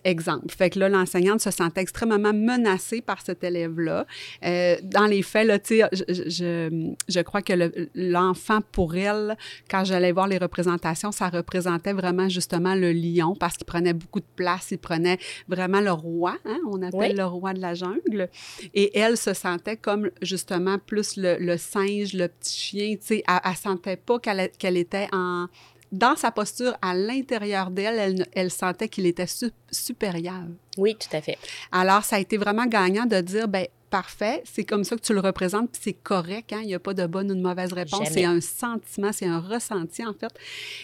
Exemple. 0.04 0.54
Fait 0.54 0.70
que 0.70 0.78
là, 0.78 0.88
l'enseignante 0.88 1.40
se 1.40 1.50
sentait 1.50 1.80
extrêmement 1.80 2.32
menacée 2.32 3.00
par 3.00 3.22
cet 3.22 3.44
élève-là. 3.44 4.06
Euh, 4.44 4.76
dans 4.82 5.06
les 5.06 5.22
faits, 5.22 5.46
là, 5.46 5.58
tu 5.58 5.78
sais, 5.78 5.88
je, 5.92 6.28
je, 6.28 6.83
crois 7.20 7.42
que 7.42 7.52
l'enfant, 7.94 8.60
pour 8.72 8.94
elle, 8.94 9.36
quand 9.70 9.84
j'allais 9.84 10.12
voir 10.12 10.26
les 10.26 10.38
représentations, 10.38 11.12
ça 11.12 11.28
représentait 11.28 11.92
vraiment 11.92 12.28
justement 12.28 12.74
le 12.74 12.92
lion 12.92 13.34
parce 13.34 13.56
qu'il 13.56 13.66
prenait 13.66 13.92
beaucoup 13.92 14.20
de 14.20 14.26
place, 14.36 14.70
il 14.70 14.78
prenait 14.78 15.18
vraiment 15.48 15.80
le 15.80 15.92
roi, 15.92 16.36
hein, 16.44 16.58
on 16.70 16.82
appelle 16.82 17.16
le 17.16 17.26
roi 17.26 17.52
de 17.52 17.60
la 17.60 17.74
jungle. 17.74 18.28
Et 18.74 18.98
elle 18.98 19.16
se 19.16 19.34
sentait 19.34 19.76
comme 19.76 20.10
justement 20.22 20.78
plus 20.78 21.16
le, 21.16 21.56
singe, 21.56 22.12
le 22.14 22.28
petit 22.28 22.56
chien, 22.58 22.96
tu 22.96 23.06
sais, 23.06 23.24
elle, 23.26 23.50
ne 23.50 23.56
sentait 23.56 23.96
pas 23.96 24.18
qu'elle 24.18 24.76
était 24.76 25.08
en 25.12 25.46
dans 25.94 26.16
sa 26.16 26.32
posture 26.32 26.76
à 26.82 26.94
l'intérieur 26.94 27.70
d'elle, 27.70 28.26
elle, 28.32 28.50
sentait 28.50 28.88
qu'il 28.88 29.06
était 29.06 29.28
supérieur. 29.70 30.42
Oui, 30.76 30.96
tout 30.96 31.16
à 31.16 31.20
fait. 31.20 31.38
Alors, 31.70 32.02
ça 32.02 32.16
a 32.16 32.18
été 32.18 32.36
vraiment 32.36 32.66
gagnant 32.66 33.06
de 33.06 33.20
dire, 33.20 33.46
ben 33.46 33.66
parfait, 33.94 34.42
c'est 34.44 34.64
comme 34.64 34.82
ça 34.82 34.96
que 34.96 35.02
tu 35.02 35.14
le 35.14 35.20
représentes, 35.20 35.70
puis 35.70 35.80
c'est 35.84 35.92
correct, 35.92 36.52
hein? 36.52 36.58
il 36.62 36.66
n'y 36.66 36.74
a 36.74 36.80
pas 36.80 36.94
de 36.94 37.06
bonne 37.06 37.30
ou 37.30 37.34
de 37.36 37.40
mauvaise 37.40 37.72
réponse, 37.72 38.08
c'est 38.10 38.24
un 38.24 38.40
sentiment, 38.40 39.12
c'est 39.12 39.26
un 39.26 39.38
ressenti 39.38 40.04
en 40.04 40.12
fait. 40.12 40.32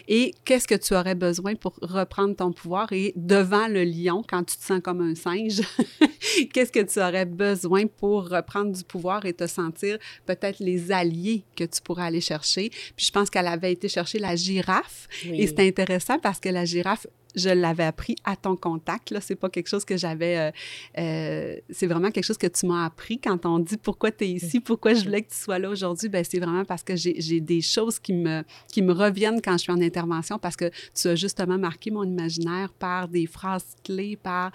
Et 0.07 0.33
qu'est-ce 0.45 0.69
que 0.69 0.77
tu 0.77 0.95
aurais 0.95 1.17
besoin 1.17 1.57
pour 1.57 1.75
reprendre 1.83 2.37
ton 2.37 2.53
pouvoir? 2.53 2.93
Et 2.93 3.13
devant 3.17 3.67
le 3.67 3.83
lion, 3.83 4.23
quand 4.31 4.45
tu 4.45 4.57
te 4.57 4.63
sens 4.63 4.81
comme 4.81 5.01
un 5.01 5.17
singe, 5.17 5.61
qu'est-ce 6.53 6.71
que 6.71 6.85
tu 6.85 7.01
aurais 7.01 7.27
besoin 7.27 7.89
pour 7.89 8.29
reprendre 8.29 8.71
du 8.71 8.85
pouvoir 8.85 9.27
et 9.27 9.33
te 9.33 9.49
sentir 9.49 9.99
peut-être 10.25 10.61
les 10.61 10.93
alliés 10.93 11.43
que 11.57 11.65
tu 11.65 11.81
pourrais 11.83 12.05
aller 12.05 12.21
chercher? 12.21 12.71
Puis 12.95 13.07
je 13.07 13.11
pense 13.11 13.29
qu'elle 13.29 13.49
avait 13.49 13.73
été 13.73 13.89
chercher 13.89 14.21
la 14.21 14.37
girafe 14.37 15.09
et 15.25 15.49
c'est 15.49 15.67
intéressant 15.67 16.21
parce 16.21 16.39
que 16.39 16.49
la 16.49 16.65
girafe 16.65 17.09
je 17.35 17.51
l'avais 17.51 17.85
appris 17.85 18.17
à 18.25 18.37
ton 18.37 18.57
contact. 18.57 19.11
Là, 19.11 19.21
c'est 19.21 19.37
pas 19.37 19.49
quelque 19.49 19.69
chose 19.69 19.85
que 19.85 19.97
j'avais. 19.97 20.39
Euh, 20.39 20.51
euh, 20.99 21.57
c'est 21.71 21.87
vraiment 21.87 22.11
quelque 22.11 22.25
chose 22.25 22.39
que 22.39 22.47
tu 22.47 22.67
m'as 22.67 22.87
appris 22.87 23.19
quand 23.19 23.47
on 23.47 23.59
dit 23.59 23.77
pourquoi 23.77 24.11
tu 24.11 24.25
es 24.25 24.29
ici, 24.29 24.61
pourquoi 24.61 24.95
je 24.95 25.05
voulais 25.05 25.23
que 25.23 25.31
tu 25.31 25.39
sois 25.39 25.59
là 25.59 25.69
aujourd'hui. 25.69 26.09
Ben 26.09 26.25
c'est 26.29 26.41
vraiment 26.41 26.65
parce 26.65 26.83
que 26.83 26.97
j'ai 26.97 27.41
des 27.41 27.61
choses 27.61 27.99
qui 27.99 28.13
me, 28.13 28.43
qui 28.73 28.83
me 28.83 28.93
reviennent 28.93 29.41
quand 29.41 29.53
je 29.53 29.63
suis 29.65 29.73
en 29.73 29.81
intervention 29.81 30.39
parce 30.39 30.57
que 30.57 30.71
tu 30.95 31.09
as 31.09 31.17
justement 31.17 31.59
marqué 31.59 31.91
mon 31.91 32.05
imaginaire 32.05 32.73
par 32.73 33.09
des 33.09 33.27
phrases 33.27 33.77
clés, 33.85 34.17
par 34.17 34.53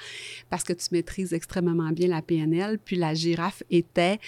parce 0.50 0.64
que 0.64 0.74
tu 0.74 0.88
maîtrises 0.92 1.34
extrêmement 1.34 1.92
bien 1.92 2.08
la 2.08 2.22
PNL. 2.22 2.80
Puis 2.84 2.96
la 2.96 3.14
girafe 3.14 3.64
était 3.70 4.20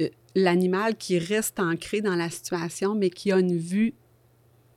euh, 0.00 0.08
l'animal 0.34 0.96
qui 0.96 1.18
reste 1.18 1.60
ancré 1.60 2.00
dans 2.00 2.16
la 2.16 2.30
situation, 2.30 2.94
mais 2.94 3.10
qui 3.10 3.32
a 3.32 3.38
une 3.38 3.56
vue 3.56 3.94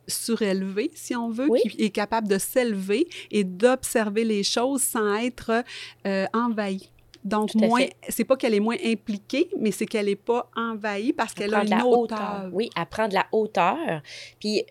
surélevée, 0.07 0.91
si 0.93 1.15
on 1.15 1.29
veut, 1.29 1.49
qui 1.61 1.83
est 1.83 1.89
capable 1.89 2.27
de 2.27 2.37
s'élever 2.37 3.07
et 3.31 3.43
d'observer 3.43 4.23
les 4.23 4.43
choses 4.43 4.81
sans 4.81 5.15
être 5.15 5.63
euh, 6.05 6.25
envahie. 6.33 6.89
Donc, 7.23 7.55
moins, 7.55 7.85
c'est 8.07 8.23
pas 8.23 8.37
qu'elle 8.37 8.53
est 8.53 8.61
moins 8.61 8.77
impliquée, 8.85 9.49
mais 9.59 9.71
c'est 9.71 9.85
qu'elle 9.85 10.05
n'est 10.05 10.15
pas 10.15 10.49
envahie 10.55 11.11
parce 11.11 11.33
qu'elle 11.33 11.53
a 11.53 11.65
une 11.65 11.73
hauteur. 11.73 11.99
hauteur. 11.99 12.49
Oui, 12.53 12.69
elle 12.75 12.85
prend 12.85 13.07
de 13.09 13.15
la 13.15 13.27
hauteur. 13.33 14.01
Puis, 14.39 14.63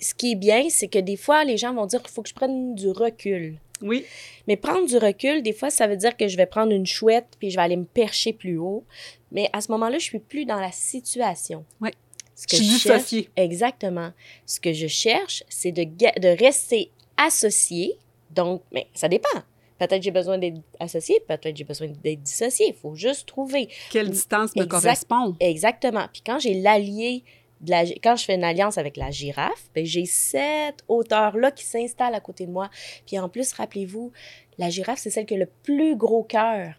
ce 0.00 0.14
qui 0.14 0.32
est 0.32 0.36
bien, 0.36 0.68
c'est 0.70 0.88
que 0.88 0.98
des 0.98 1.16
fois, 1.16 1.44
les 1.44 1.58
gens 1.58 1.74
vont 1.74 1.86
dire 1.86 2.02
qu'il 2.02 2.10
faut 2.10 2.22
que 2.22 2.28
je 2.28 2.34
prenne 2.34 2.74
du 2.74 2.88
recul. 2.88 3.58
Oui. 3.82 4.04
Mais 4.46 4.56
prendre 4.56 4.86
du 4.86 4.96
recul, 4.96 5.42
des 5.42 5.52
fois, 5.52 5.70
ça 5.70 5.86
veut 5.86 5.96
dire 5.96 6.16
que 6.16 6.28
je 6.28 6.36
vais 6.36 6.46
prendre 6.46 6.72
une 6.72 6.86
chouette 6.86 7.36
puis 7.38 7.50
je 7.50 7.56
vais 7.56 7.62
aller 7.62 7.76
me 7.76 7.84
percher 7.84 8.32
plus 8.32 8.58
haut. 8.58 8.84
Mais 9.30 9.50
à 9.52 9.60
ce 9.60 9.70
moment-là, 9.72 9.98
je 9.98 10.04
suis 10.04 10.18
plus 10.18 10.46
dans 10.46 10.58
la 10.58 10.72
situation. 10.72 11.64
Oui. 11.80 11.90
Ce 12.38 12.46
que 12.46 12.56
je, 12.56 12.78
cherche, 12.78 13.14
exactement. 13.34 14.12
Ce 14.46 14.60
que 14.60 14.72
je 14.72 14.86
cherche, 14.86 15.42
c'est 15.48 15.72
de, 15.72 15.82
de 15.82 16.38
rester 16.38 16.92
associé. 17.16 17.98
Donc, 18.30 18.62
mais 18.70 18.86
ça 18.94 19.08
dépend. 19.08 19.42
Peut-être 19.76 20.00
j'ai 20.00 20.12
besoin 20.12 20.38
d'être 20.38 20.60
associé, 20.78 21.18
peut-être 21.26 21.56
j'ai 21.56 21.64
besoin 21.64 21.88
d'être 21.88 22.22
dissocié. 22.22 22.68
Il 22.68 22.74
faut 22.74 22.94
juste 22.94 23.26
trouver. 23.26 23.68
Quelle 23.90 24.10
distance 24.10 24.54
me 24.54 24.66
correspond? 24.66 25.34
Exactement. 25.40 26.06
Puis 26.12 26.22
quand 26.24 26.38
j'ai 26.38 26.54
l'allié, 26.54 27.24
la, 27.66 27.82
quand 27.84 28.14
je 28.14 28.24
fais 28.24 28.36
une 28.36 28.44
alliance 28.44 28.78
avec 28.78 28.96
la 28.96 29.10
girafe, 29.10 29.68
ben 29.74 29.84
j'ai 29.84 30.06
cette 30.06 30.84
hauteur-là 30.86 31.50
qui 31.50 31.64
s'installe 31.64 32.14
à 32.14 32.20
côté 32.20 32.46
de 32.46 32.52
moi. 32.52 32.70
Puis 33.04 33.18
en 33.18 33.28
plus, 33.28 33.52
rappelez-vous, 33.52 34.12
la 34.58 34.70
girafe, 34.70 35.00
c'est 35.00 35.10
celle 35.10 35.26
qui 35.26 35.34
a 35.34 35.38
le 35.38 35.50
plus 35.64 35.96
gros 35.96 36.22
cœur 36.22 36.74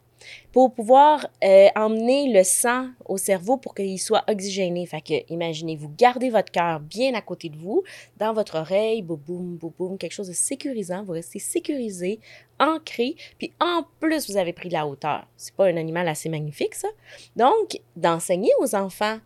pour 0.51 0.73
pouvoir 0.73 1.27
euh, 1.43 1.67
emmener 1.75 2.31
le 2.33 2.43
sang 2.43 2.89
au 3.05 3.17
cerveau 3.17 3.57
pour 3.57 3.75
qu'il 3.75 3.99
soit 3.99 4.23
oxygéné. 4.29 4.85
Fait 4.85 5.01
que, 5.01 5.31
imaginez-vous, 5.31 5.91
gardez 5.97 6.29
votre 6.29 6.51
cœur 6.51 6.79
bien 6.79 7.13
à 7.13 7.21
côté 7.21 7.49
de 7.49 7.57
vous, 7.57 7.83
dans 8.17 8.33
votre 8.33 8.57
oreille, 8.57 9.01
boum, 9.01 9.19
boum, 9.19 9.57
boum, 9.57 9.71
boum, 9.77 9.97
quelque 9.97 10.13
chose 10.13 10.27
de 10.27 10.33
sécurisant. 10.33 11.03
Vous 11.03 11.13
restez 11.13 11.39
sécurisé, 11.39 12.19
ancré, 12.59 13.15
puis 13.38 13.53
en 13.59 13.83
plus, 13.99 14.29
vous 14.29 14.38
avez 14.38 14.53
pris 14.53 14.69
de 14.69 14.73
la 14.73 14.88
hauteur. 14.88 15.27
C'est 15.38 15.53
pas 15.53 15.67
un 15.67 15.77
animal 15.77 16.07
assez 16.07 16.29
magnifique, 16.29 16.75
ça? 16.75 16.89
Donc, 17.35 17.79
d'enseigner 17.95 18.51
aux 18.59 18.75
enfants. 18.75 19.19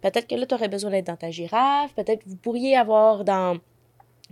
Peut-être 0.00 0.26
que 0.26 0.34
là, 0.34 0.44
tu 0.44 0.54
aurais 0.54 0.68
besoin 0.68 0.90
d'être 0.90 1.06
dans 1.06 1.16
ta 1.16 1.30
girafe, 1.30 1.94
peut-être 1.94 2.22
que 2.22 2.28
vous 2.28 2.36
pourriez 2.36 2.76
avoir 2.76 3.24
dans 3.24 3.56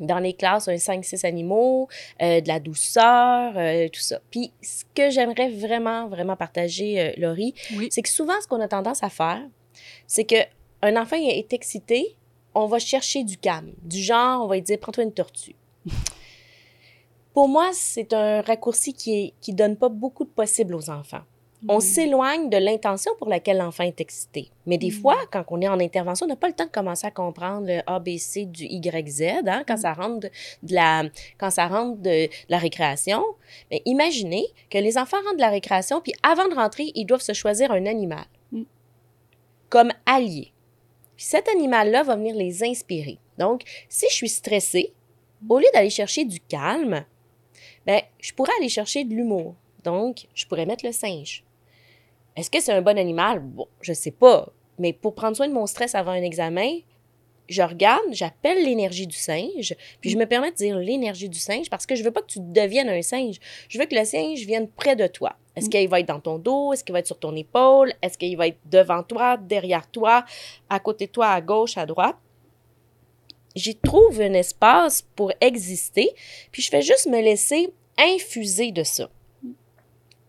dans 0.02 0.18
les 0.18 0.34
classes, 0.34 0.68
un 0.68 0.76
5-6 0.76 1.26
animaux, 1.26 1.88
euh, 2.20 2.40
de 2.40 2.48
la 2.48 2.60
douceur, 2.60 3.52
euh, 3.56 3.88
tout 3.88 4.00
ça. 4.00 4.20
Puis, 4.30 4.52
ce 4.60 4.84
que 4.94 5.10
j'aimerais 5.10 5.48
vraiment, 5.50 6.08
vraiment 6.08 6.36
partager, 6.36 7.00
euh, 7.00 7.12
Laurie, 7.16 7.54
c'est 7.90 8.02
que 8.02 8.08
souvent, 8.08 8.40
ce 8.40 8.46
qu'on 8.46 8.60
a 8.60 8.68
tendance 8.68 9.02
à 9.02 9.08
faire, 9.08 9.42
c'est 10.06 10.24
que 10.24 10.36
un 10.82 11.00
enfant 11.00 11.16
est 11.16 11.52
excité, 11.52 12.16
on 12.54 12.66
va 12.66 12.78
chercher 12.78 13.24
du 13.24 13.38
calme. 13.38 13.72
Du 13.82 13.98
genre, 13.98 14.44
on 14.44 14.48
va 14.48 14.56
lui 14.56 14.62
dire, 14.62 14.78
prends-toi 14.78 15.04
une 15.04 15.12
tortue. 15.12 15.54
Pour 17.34 17.48
moi, 17.48 17.70
c'est 17.72 18.12
un 18.12 18.42
raccourci 18.42 18.92
qui 18.92 19.24
ne 19.24 19.30
qui 19.40 19.54
donne 19.54 19.76
pas 19.76 19.88
beaucoup 19.88 20.24
de 20.24 20.30
possibles 20.30 20.74
aux 20.74 20.90
enfants. 20.90 21.22
On 21.68 21.78
mm. 21.78 21.80
s'éloigne 21.80 22.50
de 22.50 22.56
l'intention 22.56 23.12
pour 23.18 23.28
laquelle 23.28 23.58
l'enfant 23.58 23.84
est 23.84 24.00
excité. 24.00 24.50
Mais 24.66 24.78
des 24.78 24.90
mm. 24.90 25.00
fois, 25.00 25.16
quand 25.30 25.44
on 25.48 25.60
est 25.60 25.68
en 25.68 25.78
intervention, 25.78 26.26
on 26.26 26.28
n'a 26.28 26.36
pas 26.36 26.48
le 26.48 26.54
temps 26.54 26.66
de 26.66 26.70
commencer 26.70 27.06
à 27.06 27.10
comprendre 27.10 27.66
le 27.66 27.80
ABC 27.86 28.46
du 28.46 28.64
YZ, 28.64 29.22
hein, 29.46 29.64
quand, 29.66 29.74
mm. 29.74 29.82
ça 29.82 29.92
rentre 29.92 30.28
de 30.62 30.74
la, 30.74 31.04
quand 31.38 31.50
ça 31.50 31.68
rentre 31.68 32.00
de, 32.00 32.28
la 32.48 32.58
récréation. 32.58 33.24
Mais 33.70 33.82
imaginez 33.84 34.46
que 34.70 34.78
les 34.78 34.98
enfants 34.98 35.18
rentrent 35.24 35.36
de 35.36 35.40
la 35.40 35.50
récréation, 35.50 36.00
puis 36.00 36.12
avant 36.22 36.48
de 36.48 36.54
rentrer, 36.54 36.90
ils 36.94 37.06
doivent 37.06 37.20
se 37.22 37.32
choisir 37.32 37.70
un 37.70 37.86
animal 37.86 38.24
comme 39.72 39.90
allié. 40.04 40.52
Puis 41.16 41.24
cet 41.24 41.48
animal-là 41.48 42.02
va 42.02 42.16
venir 42.16 42.34
les 42.34 42.62
inspirer. 42.62 43.18
Donc, 43.38 43.62
si 43.88 44.04
je 44.10 44.14
suis 44.14 44.28
stressée, 44.28 44.92
au 45.48 45.58
lieu 45.58 45.66
d'aller 45.72 45.88
chercher 45.88 46.26
du 46.26 46.40
calme, 46.40 47.06
ben, 47.86 48.02
je 48.20 48.34
pourrais 48.34 48.52
aller 48.60 48.68
chercher 48.68 49.04
de 49.04 49.14
l'humour. 49.14 49.54
Donc, 49.82 50.26
je 50.34 50.44
pourrais 50.44 50.66
mettre 50.66 50.84
le 50.84 50.92
singe. 50.92 51.42
Est-ce 52.36 52.50
que 52.50 52.60
c'est 52.60 52.72
un 52.72 52.82
bon 52.82 52.98
animal? 52.98 53.40
Bon, 53.40 53.68
je 53.80 53.92
sais 53.92 54.10
pas. 54.10 54.48
Mais 54.78 54.92
pour 54.92 55.14
prendre 55.14 55.36
soin 55.36 55.48
de 55.48 55.52
mon 55.52 55.66
stress 55.66 55.94
avant 55.94 56.12
un 56.12 56.22
examen, 56.22 56.78
je 57.48 57.62
regarde, 57.62 58.02
j'appelle 58.12 58.64
l'énergie 58.64 59.06
du 59.06 59.16
singe, 59.16 59.74
puis 60.00 60.10
je 60.10 60.16
me 60.16 60.26
permets 60.26 60.50
de 60.50 60.56
dire 60.56 60.78
l'énergie 60.78 61.28
du 61.28 61.38
singe 61.38 61.68
parce 61.68 61.86
que 61.86 61.94
je 61.94 62.02
veux 62.02 62.10
pas 62.10 62.22
que 62.22 62.32
tu 62.32 62.38
deviennes 62.40 62.88
un 62.88 63.02
singe. 63.02 63.36
Je 63.68 63.78
veux 63.78 63.86
que 63.86 63.94
le 63.94 64.04
singe 64.04 64.40
vienne 64.46 64.68
près 64.68 64.96
de 64.96 65.06
toi. 65.06 65.36
Est-ce 65.54 65.66
mm. 65.66 65.70
qu'il 65.70 65.88
va 65.88 66.00
être 66.00 66.08
dans 66.08 66.20
ton 66.20 66.38
dos? 66.38 66.72
Est-ce 66.72 66.82
qu'il 66.84 66.92
va 66.92 67.00
être 67.00 67.06
sur 67.06 67.18
ton 67.18 67.36
épaule? 67.36 67.92
Est-ce 68.00 68.16
qu'il 68.16 68.36
va 68.36 68.48
être 68.48 68.58
devant 68.70 69.02
toi, 69.02 69.36
derrière 69.36 69.90
toi, 69.90 70.24
à 70.70 70.80
côté 70.80 71.06
de 71.06 71.12
toi, 71.12 71.28
à 71.28 71.40
gauche, 71.40 71.76
à 71.76 71.84
droite? 71.84 72.16
J'y 73.54 73.76
trouve 73.76 74.20
un 74.20 74.32
espace 74.32 75.02
pour 75.14 75.30
exister, 75.40 76.10
puis 76.50 76.62
je 76.62 76.70
fais 76.70 76.80
juste 76.80 77.06
me 77.06 77.20
laisser 77.20 77.70
infuser 77.98 78.72
de 78.72 78.82
ça. 78.82 79.10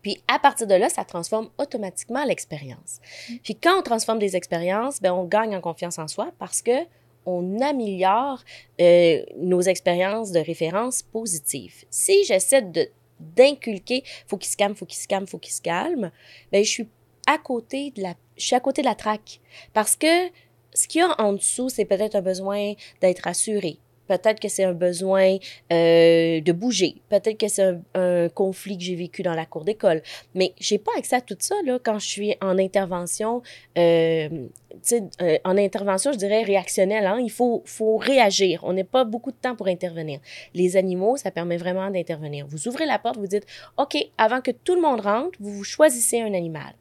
Puis 0.04 0.22
à 0.28 0.38
partir 0.38 0.68
de 0.68 0.74
là, 0.74 0.88
ça 0.88 1.04
transforme 1.04 1.48
automatiquement 1.58 2.24
l'expérience. 2.24 3.00
Mm. 3.28 3.34
Puis 3.42 3.56
quand 3.56 3.80
on 3.80 3.82
transforme 3.82 4.20
des 4.20 4.36
expériences, 4.36 5.00
ben 5.00 5.12
on 5.12 5.24
gagne 5.24 5.56
en 5.56 5.60
confiance 5.60 5.98
en 5.98 6.06
soi 6.06 6.30
parce 6.38 6.62
que 6.62 6.86
on 7.26 7.58
améliore 7.62 8.44
euh, 8.82 9.24
nos 9.38 9.62
expériences 9.62 10.30
de 10.30 10.40
référence 10.40 11.02
positives. 11.02 11.84
Si 11.90 12.24
j'essaie 12.24 12.62
de 12.62 12.88
d'inculquer, 13.20 14.02
faut 14.26 14.36
qu'il 14.36 14.50
se 14.50 14.56
calme, 14.56 14.74
faut 14.74 14.86
qu'il 14.86 14.98
se 14.98 15.08
calme, 15.08 15.26
faut 15.26 15.38
qu'il 15.38 15.54
se 15.54 15.62
calme, 15.62 16.10
ben 16.52 16.64
je 16.64 16.68
suis 16.68 16.88
à 17.26 17.38
côté 17.38 17.90
de 17.92 18.02
la, 18.02 18.14
je 18.36 18.44
suis 18.44 18.56
à 18.56 18.60
côté 18.60 18.82
de 18.82 18.86
la 18.86 18.96
traque 18.96 19.40
parce 19.72 19.96
que 19.96 20.28
ce 20.74 20.88
qu'il 20.88 21.00
y 21.00 21.04
a 21.04 21.18
en 21.20 21.32
dessous, 21.32 21.68
c'est 21.68 21.84
peut-être 21.84 22.16
un 22.16 22.20
besoin 22.20 22.74
d'être 23.00 23.26
assuré, 23.26 23.78
Peut-être 24.06 24.40
que 24.40 24.48
c'est 24.48 24.64
un 24.64 24.72
besoin 24.72 25.36
euh, 25.72 26.40
de 26.40 26.52
bouger. 26.52 26.96
Peut-être 27.08 27.38
que 27.38 27.48
c'est 27.48 27.74
un, 27.94 28.28
conflit 28.28 28.76
que 28.76 28.84
j'ai 28.84 28.96
vécu 28.96 29.22
dans 29.22 29.34
la 29.34 29.46
cour 29.46 29.64
d'école. 29.64 30.02
Mais 30.34 30.52
j'ai 30.58 30.78
pas 30.78 30.92
accès 30.98 31.16
à 31.16 31.20
tout 31.20 31.36
ça 31.38 31.54
là, 31.64 31.78
quand 31.82 31.98
je 31.98 32.06
suis 32.06 32.36
en 32.40 32.58
intervention. 32.58 33.42
Euh, 33.78 34.48
euh, 34.92 35.38
en 35.44 35.56
intervention, 35.56 36.12
je 36.12 36.18
dirais 36.18 36.42
réactionnelle. 36.42 37.06
Hein? 37.06 37.18
Il 37.20 37.30
faut, 37.30 37.62
faut 37.64 37.96
réagir. 37.96 38.60
On 38.64 38.72
n'a 38.72 38.84
pas 38.84 39.04
beaucoup 39.04 39.30
de 39.30 39.36
temps 39.36 39.56
pour 39.56 39.68
intervenir. 39.68 40.20
Les 40.52 40.76
animaux, 40.76 41.16
ça 41.16 41.30
permet 41.30 41.56
vraiment 41.56 41.90
d'intervenir. 41.90 42.46
Vous 42.46 42.68
ouvrez 42.68 42.86
la 42.86 42.98
porte, 42.98 43.16
vous 43.16 43.26
dites 43.26 43.46
OK, 43.78 43.96
avant 44.18 44.40
que 44.40 44.50
tout 44.50 44.74
le 44.74 44.82
monde 44.82 45.00
rentre, 45.00 45.38
vous, 45.40 45.52
vous 45.52 45.64
choisissez 45.64 46.20
un 46.20 46.34
animal. 46.34 46.74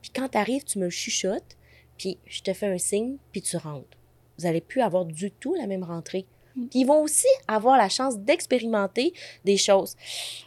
Puis 0.00 0.10
quand 0.14 0.28
tu 0.28 0.38
arrives, 0.38 0.64
tu 0.64 0.78
me 0.78 0.88
chuchotes, 0.88 1.56
puis 1.98 2.18
je 2.26 2.42
te 2.42 2.52
fais 2.52 2.66
un 2.66 2.78
signe, 2.78 3.16
puis 3.32 3.42
tu 3.42 3.56
rentres. 3.56 3.98
Vous 4.38 4.44
n'allez 4.44 4.60
plus 4.60 4.82
avoir 4.82 5.04
du 5.04 5.30
tout 5.30 5.54
la 5.54 5.66
même 5.66 5.82
rentrée 5.82 6.26
ils 6.72 6.84
vont 6.84 7.02
aussi 7.02 7.26
avoir 7.48 7.76
la 7.76 7.88
chance 7.88 8.18
d'expérimenter 8.18 9.12
des 9.44 9.56
choses. 9.56 9.96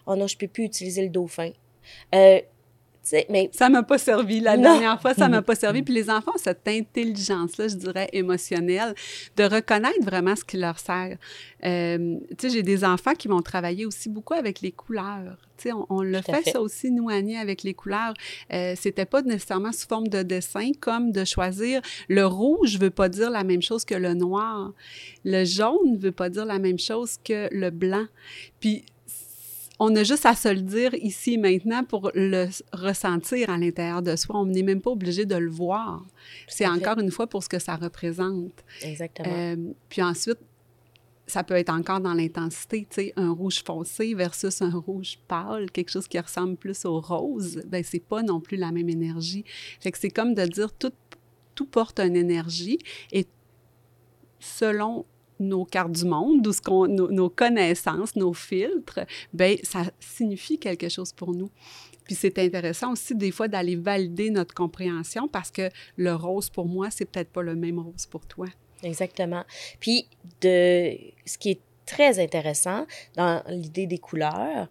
Oh 0.06 0.16
non, 0.16 0.28
je 0.28 0.38
peux 0.38 0.48
plus 0.48 0.66
utiliser 0.66 1.04
le 1.04 1.10
dauphin. 1.10 1.52
Euh, 2.16 2.42
mais... 3.30 3.50
Ça 3.54 3.70
m'a 3.70 3.84
pas 3.84 3.98
servi. 3.98 4.40
La 4.40 4.58
dernière 4.58 5.02
fois, 5.02 5.14
ça 5.14 5.28
m'a 5.28 5.42
pas 5.42 5.56
servi. 5.66 5.82
Puis 5.84 5.94
les 5.94 6.10
enfants 6.10 6.32
ont 6.36 6.40
cette 6.40 6.68
intelligence-là, 6.68 7.68
je 7.68 7.76
dirais, 7.76 8.10
émotionnelle, 8.14 8.94
de 9.38 9.44
reconnaître 9.44 10.04
vraiment 10.04 10.36
ce 10.36 10.44
qui 10.44 10.58
leur 10.58 10.80
sert. 10.80 11.18
Euh, 11.66 12.18
tu 12.38 12.48
sais, 12.48 12.50
j'ai 12.50 12.64
des 12.64 12.84
enfants 12.84 13.14
qui 13.14 13.28
vont 13.28 13.42
travailler 13.42 13.86
aussi 13.86 14.10
beaucoup 14.10 14.34
avec 14.34 14.62
les 14.62 14.72
couleurs. 14.72 15.38
Tu 15.58 15.64
sais, 15.64 15.74
on, 15.74 15.86
on 15.90 16.02
le 16.02 16.22
fait, 16.22 16.50
ça 16.52 16.62
aussi, 16.62 16.90
nous, 16.90 17.10
Annie, 17.10 17.38
avec 17.38 17.64
les 17.64 17.74
couleurs. 17.74 18.14
Euh, 18.54 18.76
C'était 18.78 19.06
pas 19.06 19.22
nécessairement 19.22 19.74
sous 19.74 19.88
forme 19.88 20.08
de 20.08 20.24
dessin, 20.24 20.72
comme 20.80 21.12
de 21.12 21.26
choisir 21.26 21.82
le 22.08 22.26
rouge 22.26 22.78
veut 22.80 22.90
pas 22.90 23.10
dire 23.10 23.30
la 23.30 23.44
même 23.44 23.62
chose 23.62 23.86
que 23.86 23.96
le 23.96 24.14
noir. 24.14 24.74
Le 25.26 25.44
jaune 25.46 25.98
veut 25.98 26.12
pas 26.12 26.30
dire 26.30 26.46
la 26.46 26.60
même 26.60 26.80
chose 26.80 27.18
que 27.24 27.48
le 27.52 27.70
blanc. 27.70 28.06
Puis 28.60 28.86
on 29.80 29.96
a 29.96 30.04
juste 30.04 30.26
à 30.26 30.36
se 30.36 30.50
le 30.50 30.62
dire 30.62 30.94
ici 30.96 31.38
maintenant 31.38 31.84
pour 31.86 32.12
le 32.14 32.48
ressentir 32.74 33.50
à 33.50 33.58
l'intérieur 33.58 34.02
de 34.02 34.16
soi. 34.16 34.36
On 34.38 34.46
n'est 34.46 34.64
même 34.64 34.82
pas 34.82 34.92
obligé 34.92 35.26
de 35.26 35.36
le 35.36 35.50
voir. 35.50 36.06
C'est 36.48 36.68
encore 36.68 37.00
une 37.00 37.12
fois 37.12 37.28
pour 37.28 37.44
ce 37.44 37.50
que 37.50 37.60
ça 37.60 37.78
représente. 37.78 38.64
Exactement. 38.82 39.30
Euh, 39.32 39.56
puis 39.88 40.04
ensuite, 40.04 40.40
ça 41.28 41.44
peut 41.44 41.54
être 41.54 41.70
encore 41.70 42.02
dans 42.02 42.14
l'intensité, 42.14 42.88
tu 42.90 42.96
sais, 42.96 43.14
un 43.16 43.32
rouge 43.32 43.64
foncé 43.64 44.14
versus 44.16 44.62
un 44.62 44.72
rouge 44.72 45.20
pâle, 45.28 45.72
quelque 45.72 45.92
chose 45.92 46.08
qui 46.08 46.20
ressemble 46.20 46.58
plus 46.58 46.86
au 46.86 47.00
rose, 47.00 47.62
ben 47.68 47.84
c'est 47.84 48.04
pas 48.04 48.24
non 48.24 48.40
plus 48.40 48.58
la 48.58 48.72
même 48.72 48.90
énergie. 48.90 49.46
Fait 49.80 49.92
que 49.92 50.00
c'est 50.00 50.10
comme 50.10 50.34
de 50.34 50.46
dire 50.46 50.74
tout, 50.74 50.92
tout 51.56 51.68
porte 51.68 52.00
une 52.00 52.16
énergie 52.16 52.80
et 53.12 53.28
selon 54.40 55.06
nos 55.40 55.66
cartes 55.66 55.92
du 55.92 56.06
monde, 56.06 56.46
ou 56.46 56.54
ce 56.54 56.62
qu'on, 56.62 56.88
nos, 56.88 57.12
nos, 57.12 57.30
connaissances, 57.30 58.16
nos 58.16 58.34
filtres, 58.34 59.00
ben 59.34 59.58
ça 59.64 59.84
signifie 60.00 60.58
quelque 60.60 60.90
chose 60.90 61.14
pour 61.14 61.34
nous. 61.34 61.50
Puis 62.04 62.16
c'est 62.16 62.40
intéressant 62.40 62.94
aussi 62.94 63.16
des 63.16 63.32
fois 63.32 63.48
d'aller 63.48 63.76
valider 63.76 64.32
notre 64.32 64.54
compréhension 64.54 65.28
parce 65.28 65.52
que 65.52 65.70
le 65.96 66.16
rose 66.16 66.50
pour 66.50 66.66
moi, 66.66 66.90
c'est 66.90 67.06
peut-être 67.06 67.30
pas 67.30 67.44
le 67.44 67.56
même 67.56 67.80
rose 67.80 68.06
pour 68.08 68.26
toi. 68.26 68.48
Exactement. 68.84 69.44
Puis 69.80 70.08
de 70.42 70.98
ce 71.26 71.38
qui 71.38 71.52
est 71.52 71.62
très 71.86 72.20
intéressant 72.20 72.86
dans 73.16 73.44
l'idée 73.48 73.88
des 73.88 73.98
couleurs, 73.98 74.70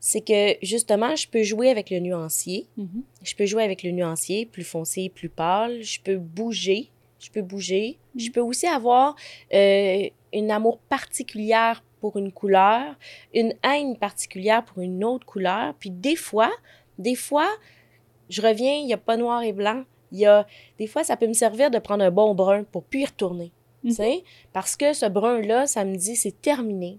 c'est 0.00 0.20
que 0.20 0.56
justement, 0.62 1.16
je 1.16 1.28
peux 1.28 1.42
jouer 1.42 1.70
avec 1.70 1.90
le 1.90 1.98
nuancier. 1.98 2.66
Mm-hmm. 2.78 3.02
Je 3.22 3.34
peux 3.34 3.46
jouer 3.46 3.64
avec 3.64 3.82
le 3.82 3.90
nuancier, 3.90 4.46
plus 4.46 4.64
foncé, 4.64 5.08
plus 5.08 5.28
pâle. 5.28 5.82
Je 5.82 6.00
peux 6.00 6.18
bouger. 6.18 6.90
Je 7.18 7.30
peux 7.30 7.42
bouger. 7.42 7.98
Je 8.14 8.26
mm-hmm. 8.26 8.32
peux 8.32 8.40
aussi 8.40 8.66
avoir 8.66 9.16
euh, 9.52 10.08
une 10.32 10.50
amour 10.50 10.78
particulière 10.78 11.82
pour 12.00 12.16
une 12.16 12.32
couleur, 12.32 12.96
une 13.34 13.54
haine 13.64 13.96
particulière 13.96 14.64
pour 14.64 14.82
une 14.82 15.04
autre 15.04 15.26
couleur. 15.26 15.74
Puis 15.78 15.90
des 15.90 16.16
fois, 16.16 16.50
des 16.98 17.14
fois, 17.14 17.48
je 18.28 18.42
reviens, 18.42 18.74
il 18.74 18.86
n'y 18.86 18.94
a 18.94 18.98
pas 18.98 19.16
noir 19.16 19.42
et 19.42 19.52
blanc. 19.52 19.84
Il 20.12 20.18
y 20.18 20.26
a, 20.26 20.46
des 20.78 20.86
fois, 20.86 21.04
ça 21.04 21.16
peut 21.16 21.26
me 21.26 21.34
servir 21.34 21.70
de 21.70 21.78
prendre 21.78 22.04
un 22.04 22.10
bon 22.10 22.34
brun 22.34 22.64
pour 22.64 22.84
puis 22.84 23.02
y 23.02 23.04
retourner. 23.04 23.52
Mm. 23.84 23.92
Parce 24.52 24.76
que 24.76 24.92
ce 24.92 25.06
brun-là, 25.06 25.66
ça 25.66 25.84
me 25.84 25.96
dit 25.96 26.16
c'est 26.16 26.40
terminé. 26.40 26.98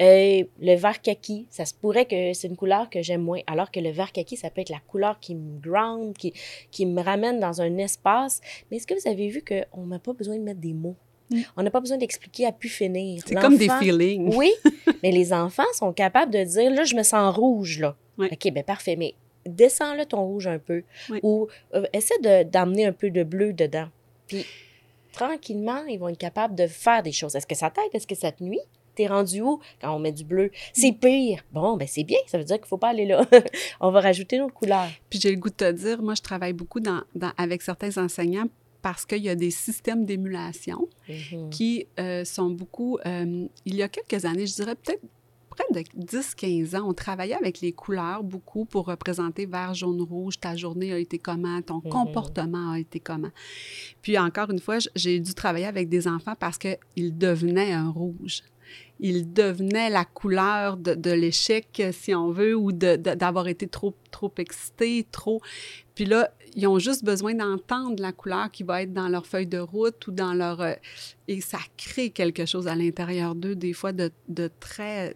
Euh, 0.00 0.44
le 0.60 0.74
vert 0.74 1.00
kaki, 1.00 1.46
ça 1.50 1.64
se 1.64 1.74
pourrait 1.74 2.06
que 2.06 2.32
c'est 2.32 2.48
une 2.48 2.56
couleur 2.56 2.90
que 2.90 3.00
j'aime 3.00 3.22
moins, 3.22 3.40
alors 3.46 3.70
que 3.70 3.78
le 3.78 3.90
vert 3.90 4.10
kaki, 4.10 4.36
ça 4.36 4.50
peut 4.50 4.60
être 4.60 4.70
la 4.70 4.80
couleur 4.88 5.20
qui 5.20 5.34
me 5.36 5.60
ground, 5.60 6.16
qui, 6.16 6.32
qui 6.70 6.84
me 6.84 7.00
ramène 7.00 7.38
dans 7.38 7.60
un 7.60 7.78
espace. 7.78 8.40
Mais 8.70 8.78
est-ce 8.78 8.86
que 8.86 8.94
vous 8.94 9.08
avez 9.08 9.28
vu 9.28 9.42
qu'on 9.42 9.86
n'a 9.86 9.98
pas 9.98 10.12
besoin 10.12 10.36
de 10.36 10.42
mettre 10.42 10.60
des 10.60 10.72
mots? 10.74 10.96
Mm. 11.30 11.40
On 11.56 11.62
n'a 11.62 11.70
pas 11.70 11.80
besoin 11.80 11.96
d'expliquer 11.96 12.46
à 12.46 12.52
pu 12.52 12.68
finir. 12.68 13.22
C'est 13.24 13.36
comme 13.36 13.56
des 13.56 13.68
feelings. 13.68 14.34
oui, 14.36 14.52
mais 15.02 15.12
les 15.12 15.32
enfants 15.32 15.62
sont 15.74 15.92
capables 15.92 16.32
de 16.32 16.42
dire, 16.42 16.70
là, 16.72 16.84
je 16.84 16.96
me 16.96 17.02
sens 17.02 17.34
rouge, 17.34 17.78
là. 17.78 17.96
OK, 18.18 18.52
ben 18.52 18.62
parfait, 18.62 18.96
mais 18.96 19.14
descends-le 19.46 20.06
ton 20.06 20.24
rouge 20.24 20.46
un 20.46 20.58
peu. 20.58 20.82
Ou 21.22 21.48
euh, 21.74 21.84
essaie 21.92 22.18
d'amener 22.44 22.86
un 22.86 22.92
peu 22.92 23.10
de 23.10 23.22
bleu 23.22 23.52
dedans. 23.52 23.88
Puis, 24.26 24.44
tranquillement, 25.12 25.84
ils 25.84 25.98
vont 25.98 26.08
être 26.08 26.18
capables 26.18 26.54
de 26.54 26.66
faire 26.66 27.02
des 27.02 27.12
choses. 27.12 27.34
Est-ce 27.36 27.46
que 27.46 27.54
ça 27.54 27.70
t'aide? 27.70 27.90
Est-ce 27.92 28.06
que 28.06 28.14
ça 28.14 28.32
te 28.32 28.42
nuit? 28.42 28.60
T'es 28.94 29.06
rendu 29.06 29.40
où 29.40 29.60
quand 29.80 29.94
on 29.94 29.98
met 29.98 30.12
du 30.12 30.24
bleu? 30.24 30.50
C'est 30.72 30.92
mm. 30.92 30.98
pire. 30.98 31.44
Bon, 31.52 31.76
ben 31.76 31.86
c'est 31.88 32.04
bien. 32.04 32.18
Ça 32.26 32.38
veut 32.38 32.44
dire 32.44 32.56
qu'il 32.56 32.64
ne 32.64 32.68
faut 32.68 32.78
pas 32.78 32.90
aller 32.90 33.06
là. 33.06 33.26
on 33.80 33.90
va 33.90 34.00
rajouter 34.00 34.38
notre 34.38 34.54
couleur. 34.54 34.88
Puis 35.10 35.20
j'ai 35.20 35.30
le 35.30 35.36
goût 35.36 35.50
de 35.50 35.54
te 35.54 35.72
dire, 35.72 36.02
moi, 36.02 36.14
je 36.14 36.22
travaille 36.22 36.52
beaucoup 36.52 36.80
dans, 36.80 37.02
avec 37.36 37.62
certains 37.62 37.96
enseignants 38.02 38.48
parce 38.82 39.06
qu'il 39.06 39.22
y 39.22 39.30
a 39.30 39.34
des 39.34 39.50
systèmes 39.50 40.04
d'émulation 40.04 40.88
mm-hmm. 41.08 41.48
qui 41.48 41.86
euh, 41.98 42.24
sont 42.24 42.50
beaucoup... 42.50 42.98
Euh, 43.06 43.46
il 43.64 43.76
y 43.76 43.82
a 43.82 43.88
quelques 43.88 44.26
années, 44.26 44.46
je 44.46 44.54
dirais 44.54 44.74
peut-être 44.74 45.02
près 45.54 45.64
de 45.72 45.80
10-15 46.04 46.76
ans, 46.76 46.88
on 46.88 46.92
travaillait 46.92 47.34
avec 47.34 47.60
les 47.60 47.72
couleurs 47.72 48.22
beaucoup 48.22 48.64
pour 48.64 48.86
représenter 48.86 49.46
vert, 49.46 49.74
jaune, 49.74 50.02
rouge. 50.02 50.38
Ta 50.38 50.56
journée 50.56 50.92
a 50.92 50.98
été 50.98 51.18
comment? 51.18 51.62
Ton 51.62 51.78
mm-hmm. 51.78 51.88
comportement 51.88 52.72
a 52.72 52.78
été 52.78 53.00
comment? 53.00 53.30
Puis 54.02 54.18
encore 54.18 54.50
une 54.50 54.58
fois, 54.58 54.78
j'ai 54.94 55.20
dû 55.20 55.34
travailler 55.34 55.66
avec 55.66 55.88
des 55.88 56.06
enfants 56.08 56.34
parce 56.38 56.58
qu'ils 56.58 57.16
devenaient 57.16 57.72
un 57.72 57.88
rouge 57.88 58.42
il 59.00 59.32
devenait 59.32 59.90
la 59.90 60.04
couleur 60.04 60.76
de, 60.76 61.10
l'échec, 61.10 61.82
si 61.92 62.14
on 62.14 62.30
veut, 62.30 62.54
ou 62.54 62.72
d'avoir 62.72 63.48
été 63.48 63.66
trop, 63.66 63.94
trop 64.10 64.32
excité, 64.38 65.06
trop... 65.10 65.40
Puis 65.94 66.04
là, 66.04 66.30
ils 66.56 66.66
ont 66.66 66.78
juste 66.78 67.04
besoin 67.04 67.34
d'entendre 67.34 68.02
la 68.02 68.12
couleur 68.12 68.50
qui 68.50 68.62
va 68.62 68.82
être 68.82 68.92
dans 68.92 69.08
leur 69.08 69.26
feuille 69.26 69.46
de 69.46 69.58
route 69.58 70.06
ou 70.06 70.12
dans 70.12 70.34
leur... 70.34 70.60
Euh, 70.60 70.74
et 71.28 71.40
ça 71.40 71.58
crée 71.76 72.10
quelque 72.10 72.46
chose 72.46 72.66
à 72.66 72.74
l'intérieur 72.74 73.34
d'eux, 73.34 73.54
des 73.54 73.72
fois, 73.72 73.92
de, 73.92 74.10
de 74.28 74.50
très... 74.60 75.14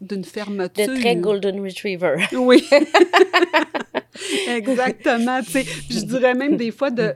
d'une 0.00 0.24
fermeture. 0.24 0.88
De 0.88 1.00
très 1.00 1.16
golden 1.16 1.60
retriever. 1.60 2.16
Oui. 2.32 2.66
Exactement. 4.48 5.40
Je 5.42 6.04
dirais 6.04 6.34
même 6.34 6.56
des 6.56 6.70
fois 6.70 6.90
de 6.90 7.14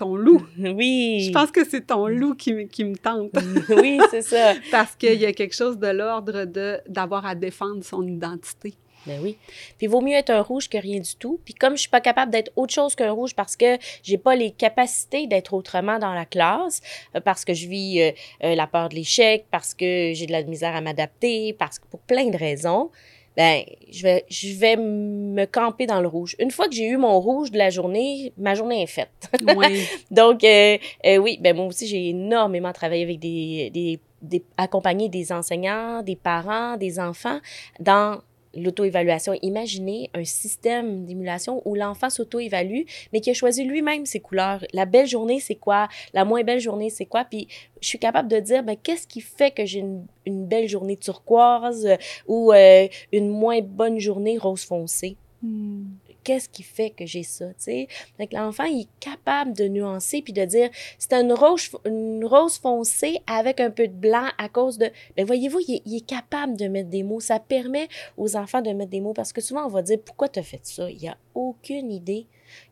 ton 0.00 0.16
loup. 0.16 0.42
Oui. 0.58 1.24
Je 1.26 1.32
pense 1.32 1.50
que 1.50 1.64
c'est 1.64 1.86
ton 1.86 2.06
loup 2.06 2.34
qui, 2.34 2.66
qui 2.68 2.84
me 2.84 2.96
tente. 2.96 3.32
oui, 3.68 4.00
c'est 4.10 4.22
ça. 4.22 4.54
Parce 4.70 4.96
qu'il 4.96 5.20
y 5.20 5.26
a 5.26 5.32
quelque 5.32 5.54
chose 5.54 5.78
de 5.78 5.88
l'ordre 5.88 6.44
de 6.44 6.78
d'avoir 6.88 7.26
à 7.26 7.34
défendre 7.34 7.84
son 7.84 8.06
identité. 8.06 8.74
Ben 9.06 9.18
oui. 9.22 9.36
Puis 9.78 9.86
il 9.86 9.88
vaut 9.88 10.02
mieux 10.02 10.14
être 10.14 10.30
un 10.30 10.42
rouge 10.42 10.68
que 10.68 10.76
rien 10.76 11.00
du 11.00 11.14
tout. 11.16 11.40
Puis 11.44 11.54
comme 11.54 11.74
je 11.74 11.80
suis 11.80 11.88
pas 11.88 12.00
capable 12.00 12.30
d'être 12.30 12.52
autre 12.56 12.72
chose 12.72 12.94
qu'un 12.94 13.12
rouge 13.12 13.34
parce 13.34 13.56
que 13.56 13.78
j'ai 14.02 14.18
pas 14.18 14.36
les 14.36 14.50
capacités 14.50 15.26
d'être 15.26 15.54
autrement 15.54 15.98
dans 15.98 16.12
la 16.12 16.26
classe, 16.26 16.80
euh, 17.14 17.20
parce 17.20 17.44
que 17.44 17.54
je 17.54 17.66
vis 17.66 18.00
euh, 18.00 18.10
euh, 18.44 18.54
la 18.54 18.66
peur 18.66 18.90
de 18.90 18.94
l'échec, 18.94 19.46
parce 19.50 19.72
que 19.74 20.12
j'ai 20.14 20.26
de 20.26 20.32
la 20.32 20.42
misère 20.42 20.74
à 20.76 20.80
m'adapter, 20.82 21.54
parce 21.54 21.78
que 21.78 21.86
pour 21.86 22.00
plein 22.00 22.28
de 22.28 22.36
raisons, 22.36 22.90
ben, 23.36 23.62
je 23.90 24.02
vais, 24.02 24.24
je 24.28 24.54
vais 24.54 24.76
me 24.76 25.44
camper 25.46 25.86
dans 25.86 26.00
le 26.00 26.08
rouge. 26.08 26.36
Une 26.38 26.50
fois 26.50 26.68
que 26.68 26.74
j'ai 26.74 26.86
eu 26.86 26.96
mon 26.96 27.20
rouge 27.20 27.50
de 27.50 27.58
la 27.58 27.70
journée, 27.70 28.32
ma 28.36 28.54
journée 28.54 28.82
est 28.82 28.86
faite. 28.86 29.10
Oui. 29.56 29.84
Donc, 30.10 30.44
euh, 30.44 30.78
euh, 31.06 31.16
oui, 31.16 31.38
ben 31.40 31.56
moi 31.56 31.66
aussi, 31.66 31.86
j'ai 31.86 32.10
énormément 32.10 32.72
travaillé 32.72 33.02
avec 33.02 33.18
des, 33.18 33.70
des, 33.72 34.00
des, 34.22 34.42
accompagner 34.56 35.08
des 35.08 35.32
enseignants, 35.32 36.02
des 36.02 36.16
parents, 36.16 36.76
des 36.76 37.00
enfants 37.00 37.40
dans 37.80 38.20
l'auto-évaluation. 38.54 39.34
Imaginez 39.42 40.10
un 40.14 40.24
système 40.24 41.04
d'émulation 41.04 41.62
où 41.64 41.74
l'enfant 41.74 42.10
s'auto-évalue, 42.10 42.82
mais 43.12 43.20
qui 43.20 43.30
a 43.30 43.34
choisi 43.34 43.64
lui-même 43.64 44.06
ses 44.06 44.20
couleurs. 44.20 44.64
La 44.72 44.86
belle 44.86 45.06
journée, 45.06 45.40
c'est 45.40 45.54
quoi? 45.54 45.88
La 46.14 46.24
moins 46.24 46.42
belle 46.42 46.60
journée, 46.60 46.90
c'est 46.90 47.06
quoi? 47.06 47.24
Puis 47.24 47.48
je 47.80 47.88
suis 47.88 47.98
capable 47.98 48.28
de 48.28 48.38
dire, 48.40 48.62
ben, 48.62 48.76
qu'est-ce 48.76 49.06
qui 49.06 49.20
fait 49.20 49.50
que 49.50 49.64
j'ai 49.64 49.80
une, 49.80 50.06
belle 50.26 50.68
journée 50.68 50.96
turquoise 50.96 51.88
ou 52.28 52.52
euh, 52.52 52.86
une 53.12 53.28
moins 53.28 53.60
bonne 53.62 53.98
journée 53.98 54.38
rose 54.38 54.64
foncé? 54.64 55.16
Hmm 55.42 55.84
qu'est-ce 56.24 56.48
qui 56.48 56.62
fait 56.62 56.90
que 56.90 57.06
j'ai 57.06 57.22
ça, 57.22 57.46
tu 57.48 57.54
sais? 57.58 57.88
l'enfant, 58.32 58.64
il 58.64 58.82
est 58.82 59.00
capable 59.00 59.52
de 59.52 59.68
nuancer 59.68 60.22
puis 60.22 60.32
de 60.32 60.44
dire, 60.44 60.70
c'est 60.98 61.12
une 61.14 61.32
rose, 61.32 61.70
une 61.84 62.24
rose 62.24 62.58
foncée 62.58 63.20
avec 63.26 63.60
un 63.60 63.70
peu 63.70 63.88
de 63.88 63.94
blanc 63.94 64.28
à 64.38 64.48
cause 64.48 64.78
de... 64.78 64.90
Ben 65.16 65.24
voyez-vous, 65.24 65.60
il, 65.66 65.96
est 65.96 66.06
capable 66.06 66.56
de 66.56 66.68
mettre 66.68 66.88
des 66.88 67.02
mots. 67.02 67.20
Ça 67.20 67.38
permet 67.38 67.88
aux 68.16 68.36
enfants 68.36 68.62
de 68.62 68.70
mettre 68.70 68.90
des 68.90 69.00
mots 69.00 69.12
parce 69.12 69.32
que 69.32 69.40
souvent, 69.40 69.64
on 69.64 69.68
va 69.68 69.82
dire, 69.82 69.98
pourquoi 70.04 70.28
tu 70.28 70.38
as 70.38 70.42
fait 70.42 70.60
ça? 70.62 70.90
Il 70.90 70.98
n'y 70.98 71.08
a 71.08 71.16
aucune 71.34 71.90
idée. 71.90 72.26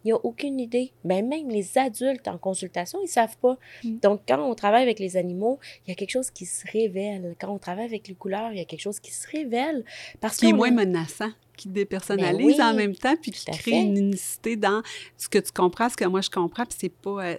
Il 0.04 0.08
n'y 0.08 0.12
a 0.12 0.16
aucune 0.24 0.58
idée. 0.60 0.92
Ben, 1.04 1.26
même 1.26 1.48
les 1.48 1.78
adultes 1.78 2.26
en 2.28 2.38
consultation, 2.38 2.98
ils 3.00 3.04
ne 3.04 3.08
savent 3.08 3.36
pas. 3.38 3.56
Mm. 3.84 3.98
Donc, 3.98 4.20
quand 4.26 4.42
on 4.42 4.54
travaille 4.54 4.82
avec 4.82 4.98
les 4.98 5.16
animaux, 5.16 5.58
il 5.86 5.90
y 5.90 5.92
a 5.92 5.94
quelque 5.94 6.10
chose 6.10 6.30
qui 6.30 6.46
se 6.46 6.66
révèle. 6.70 7.36
Quand 7.40 7.52
on 7.52 7.58
travaille 7.58 7.84
avec 7.84 8.08
les 8.08 8.14
couleurs, 8.14 8.52
il 8.52 8.58
y 8.58 8.62
a 8.62 8.64
quelque 8.64 8.80
chose 8.80 9.00
qui 9.00 9.12
se 9.12 9.28
révèle. 9.28 9.84
Parce 10.20 10.36
qui 10.36 10.46
est 10.46 10.52
moins 10.52 10.70
menaçant 10.70 11.30
qui 11.58 11.68
dépersonnalise 11.68 12.56
ben 12.56 12.70
en 12.70 12.74
même 12.74 12.94
temps, 12.94 13.16
puis 13.20 13.32
qui 13.32 13.44
crée 13.44 13.80
une 13.80 13.96
unicité 13.96 14.56
dans 14.56 14.82
ce 15.16 15.28
que 15.28 15.38
tu 15.38 15.52
comprends, 15.52 15.88
ce 15.88 15.96
que 15.96 16.04
moi 16.04 16.20
je 16.20 16.30
comprends, 16.30 16.64
puis 16.64 16.78
c'est 16.80 16.88
pas... 16.92 17.26
Euh, 17.26 17.36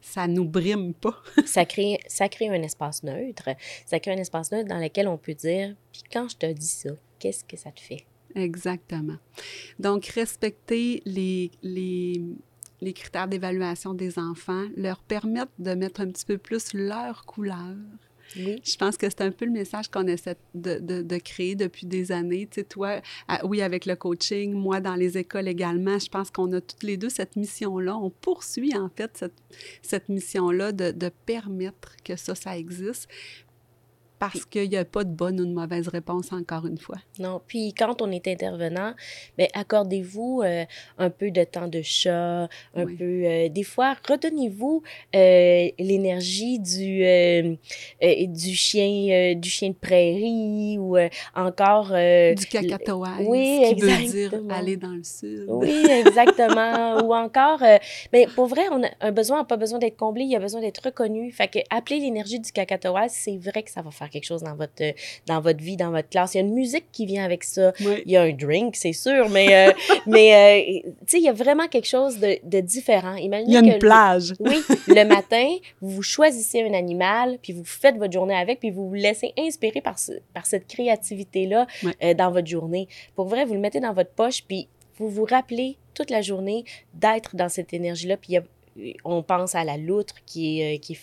ça 0.00 0.26
nous 0.26 0.46
brime 0.46 0.94
pas. 0.94 1.22
ça, 1.46 1.64
crée, 1.64 2.00
ça 2.08 2.28
crée 2.28 2.48
un 2.48 2.62
espace 2.62 3.02
neutre. 3.02 3.50
Ça 3.86 4.00
crée 4.00 4.12
un 4.12 4.16
espace 4.16 4.50
neutre 4.50 4.68
dans 4.68 4.78
lequel 4.78 5.06
on 5.06 5.18
peut 5.18 5.34
dire, 5.34 5.76
puis 5.92 6.02
quand 6.10 6.28
je 6.28 6.36
te 6.36 6.50
dis 6.50 6.66
ça, 6.66 6.90
qu'est-ce 7.18 7.44
que 7.44 7.56
ça 7.56 7.70
te 7.70 7.80
fait? 7.80 8.04
Exactement. 8.34 9.16
Donc, 9.78 10.06
respecter 10.06 11.02
les, 11.04 11.50
les, 11.62 12.22
les 12.80 12.92
critères 12.92 13.28
d'évaluation 13.28 13.94
des 13.94 14.18
enfants, 14.18 14.66
leur 14.76 15.00
permettre 15.00 15.52
de 15.58 15.74
mettre 15.74 16.00
un 16.00 16.06
petit 16.06 16.24
peu 16.24 16.38
plus 16.38 16.72
leur 16.72 17.24
couleur 17.26 17.76
je 18.34 18.76
pense 18.76 18.96
que 18.96 19.08
c'est 19.08 19.22
un 19.22 19.30
peu 19.30 19.44
le 19.44 19.52
message 19.52 19.88
qu'on 19.88 20.06
essaie 20.06 20.36
de, 20.54 20.78
de, 20.78 21.18
créer 21.18 21.54
depuis 21.54 21.86
des 21.86 22.12
années. 22.12 22.46
Tu 22.50 22.60
sais, 22.60 22.64
toi, 22.64 23.00
oui, 23.44 23.62
avec 23.62 23.86
le 23.86 23.96
coaching, 23.96 24.52
moi, 24.52 24.80
dans 24.80 24.94
les 24.94 25.18
écoles 25.18 25.48
également, 25.48 25.98
je 25.98 26.08
pense 26.08 26.30
qu'on 26.30 26.52
a 26.52 26.60
toutes 26.60 26.82
les 26.82 26.96
deux 26.96 27.08
cette 27.08 27.36
mission-là. 27.36 27.96
On 27.96 28.10
poursuit, 28.10 28.76
en 28.76 28.90
fait, 28.94 29.10
cette, 29.16 29.34
cette 29.82 30.08
mission-là 30.08 30.72
de, 30.72 30.90
de 30.90 31.10
permettre 31.26 31.96
que 32.04 32.16
ça, 32.16 32.34
ça 32.34 32.56
existe 32.56 33.08
parce 34.18 34.44
qu'il 34.44 34.68
n'y 34.68 34.76
a 34.76 34.84
pas 34.84 35.04
de 35.04 35.10
bonne 35.10 35.40
ou 35.40 35.46
de 35.46 35.52
mauvaise 35.52 35.88
réponse, 35.88 36.32
encore 36.32 36.66
une 36.66 36.78
fois. 36.78 36.96
Non. 37.18 37.40
Puis 37.46 37.72
quand 37.72 38.02
on 38.02 38.10
est 38.10 38.26
intervenant, 38.26 38.94
bien, 39.36 39.46
accordez-vous 39.54 40.42
euh, 40.44 40.64
un 40.98 41.10
peu 41.10 41.30
de 41.30 41.44
temps 41.44 41.68
de 41.68 41.82
chat, 41.82 42.48
un 42.74 42.86
peu. 42.86 43.24
Euh, 43.24 43.48
des 43.48 43.62
fois, 43.62 43.96
redonnez-vous 44.08 44.82
euh, 45.14 45.68
l'énergie 45.78 46.58
du, 46.58 47.02
du, 48.00 48.54
chien, 48.54 49.34
du 49.34 49.48
chien 49.48 49.70
de 49.70 49.74
prairie 49.74 50.78
ou 50.78 50.96
encore. 51.34 51.88
du 51.88 52.46
cacatoès. 52.46 53.26
Oui, 53.26 53.62
qui 53.68 53.80
veut 53.80 54.28
dire 54.28 54.42
aller 54.50 54.76
dans 54.76 54.94
le 54.94 55.04
sud. 55.04 55.46
Oui, 55.48 55.84
exactement. 55.88 56.98
ou 57.04 57.14
encore. 57.14 57.62
mais 58.12 58.26
pour 58.34 58.46
vrai, 58.46 58.62
on 58.70 58.82
a 58.82 58.88
un 59.00 59.12
besoin 59.12 59.38
n'a 59.38 59.44
pas 59.44 59.56
besoin 59.56 59.78
d'être 59.78 59.96
comblé, 59.96 60.24
il 60.24 60.34
a 60.34 60.38
besoin 60.38 60.60
d'être 60.60 60.84
reconnu. 60.84 61.30
Fait 61.32 61.48
que 61.48 61.58
appeler 61.70 62.00
l'énergie 62.00 62.40
du 62.40 62.52
cacatoès, 62.52 63.12
c'est 63.12 63.36
vrai 63.38 63.62
que 63.62 63.70
ça 63.70 63.82
va 63.82 63.90
faire 63.90 64.07
faire 64.08 64.12
quelque 64.12 64.24
chose 64.24 64.42
dans 64.42 64.54
votre, 64.54 64.82
dans 65.26 65.40
votre 65.40 65.62
vie, 65.62 65.76
dans 65.76 65.90
votre 65.90 66.08
classe. 66.08 66.34
Il 66.34 66.38
y 66.38 66.40
a 66.40 66.44
une 66.44 66.54
musique 66.54 66.86
qui 66.92 67.06
vient 67.06 67.24
avec 67.24 67.44
ça. 67.44 67.72
Oui. 67.80 68.02
Il 68.06 68.12
y 68.12 68.16
a 68.16 68.22
un 68.22 68.32
drink, 68.32 68.76
c'est 68.76 68.92
sûr, 68.92 69.28
mais, 69.28 69.68
euh, 69.68 69.72
mais 70.06 70.82
euh, 70.84 70.88
tu 71.00 71.06
sais, 71.06 71.18
il 71.18 71.24
y 71.24 71.28
a 71.28 71.32
vraiment 71.32 71.68
quelque 71.68 71.86
chose 71.88 72.18
de, 72.18 72.38
de 72.44 72.60
différent. 72.60 73.14
Imaginez 73.16 73.50
Il 73.50 73.54
y 73.54 73.56
a 73.56 73.60
que 73.60 73.66
une 73.66 73.72
le- 73.74 73.78
plage. 73.78 74.34
oui, 74.40 74.56
le 74.86 75.04
matin, 75.04 75.48
vous 75.80 76.02
choisissez 76.02 76.62
un 76.62 76.74
animal, 76.74 77.38
puis 77.42 77.52
vous 77.52 77.64
faites 77.64 77.96
votre 77.96 78.12
journée 78.12 78.34
avec, 78.36 78.60
puis 78.60 78.70
vous 78.70 78.88
vous 78.88 78.94
laissez 78.94 79.32
inspirer 79.38 79.80
par, 79.80 79.98
ce- 79.98 80.12
par 80.34 80.46
cette 80.46 80.66
créativité-là 80.66 81.66
euh, 82.02 82.14
dans 82.14 82.30
votre 82.30 82.46
journée. 82.46 82.88
Pour 83.14 83.26
vrai, 83.26 83.44
vous 83.44 83.54
le 83.54 83.60
mettez 83.60 83.80
dans 83.80 83.92
votre 83.92 84.10
poche, 84.10 84.42
puis 84.46 84.68
vous 84.96 85.08
vous 85.08 85.24
rappelez 85.24 85.76
toute 85.94 86.10
la 86.10 86.22
journée 86.22 86.64
d'être 86.94 87.36
dans 87.36 87.48
cette 87.48 87.72
énergie-là. 87.72 88.16
Puis 88.16 88.30
il 88.30 88.34
y 88.34 88.38
a- 88.38 88.42
on 89.04 89.22
pense 89.22 89.54
à 89.54 89.64
la 89.64 89.76
loutre 89.76 90.16
qui 90.26 90.60
est, 90.60 90.76
euh, 90.76 90.78
qui 90.78 90.98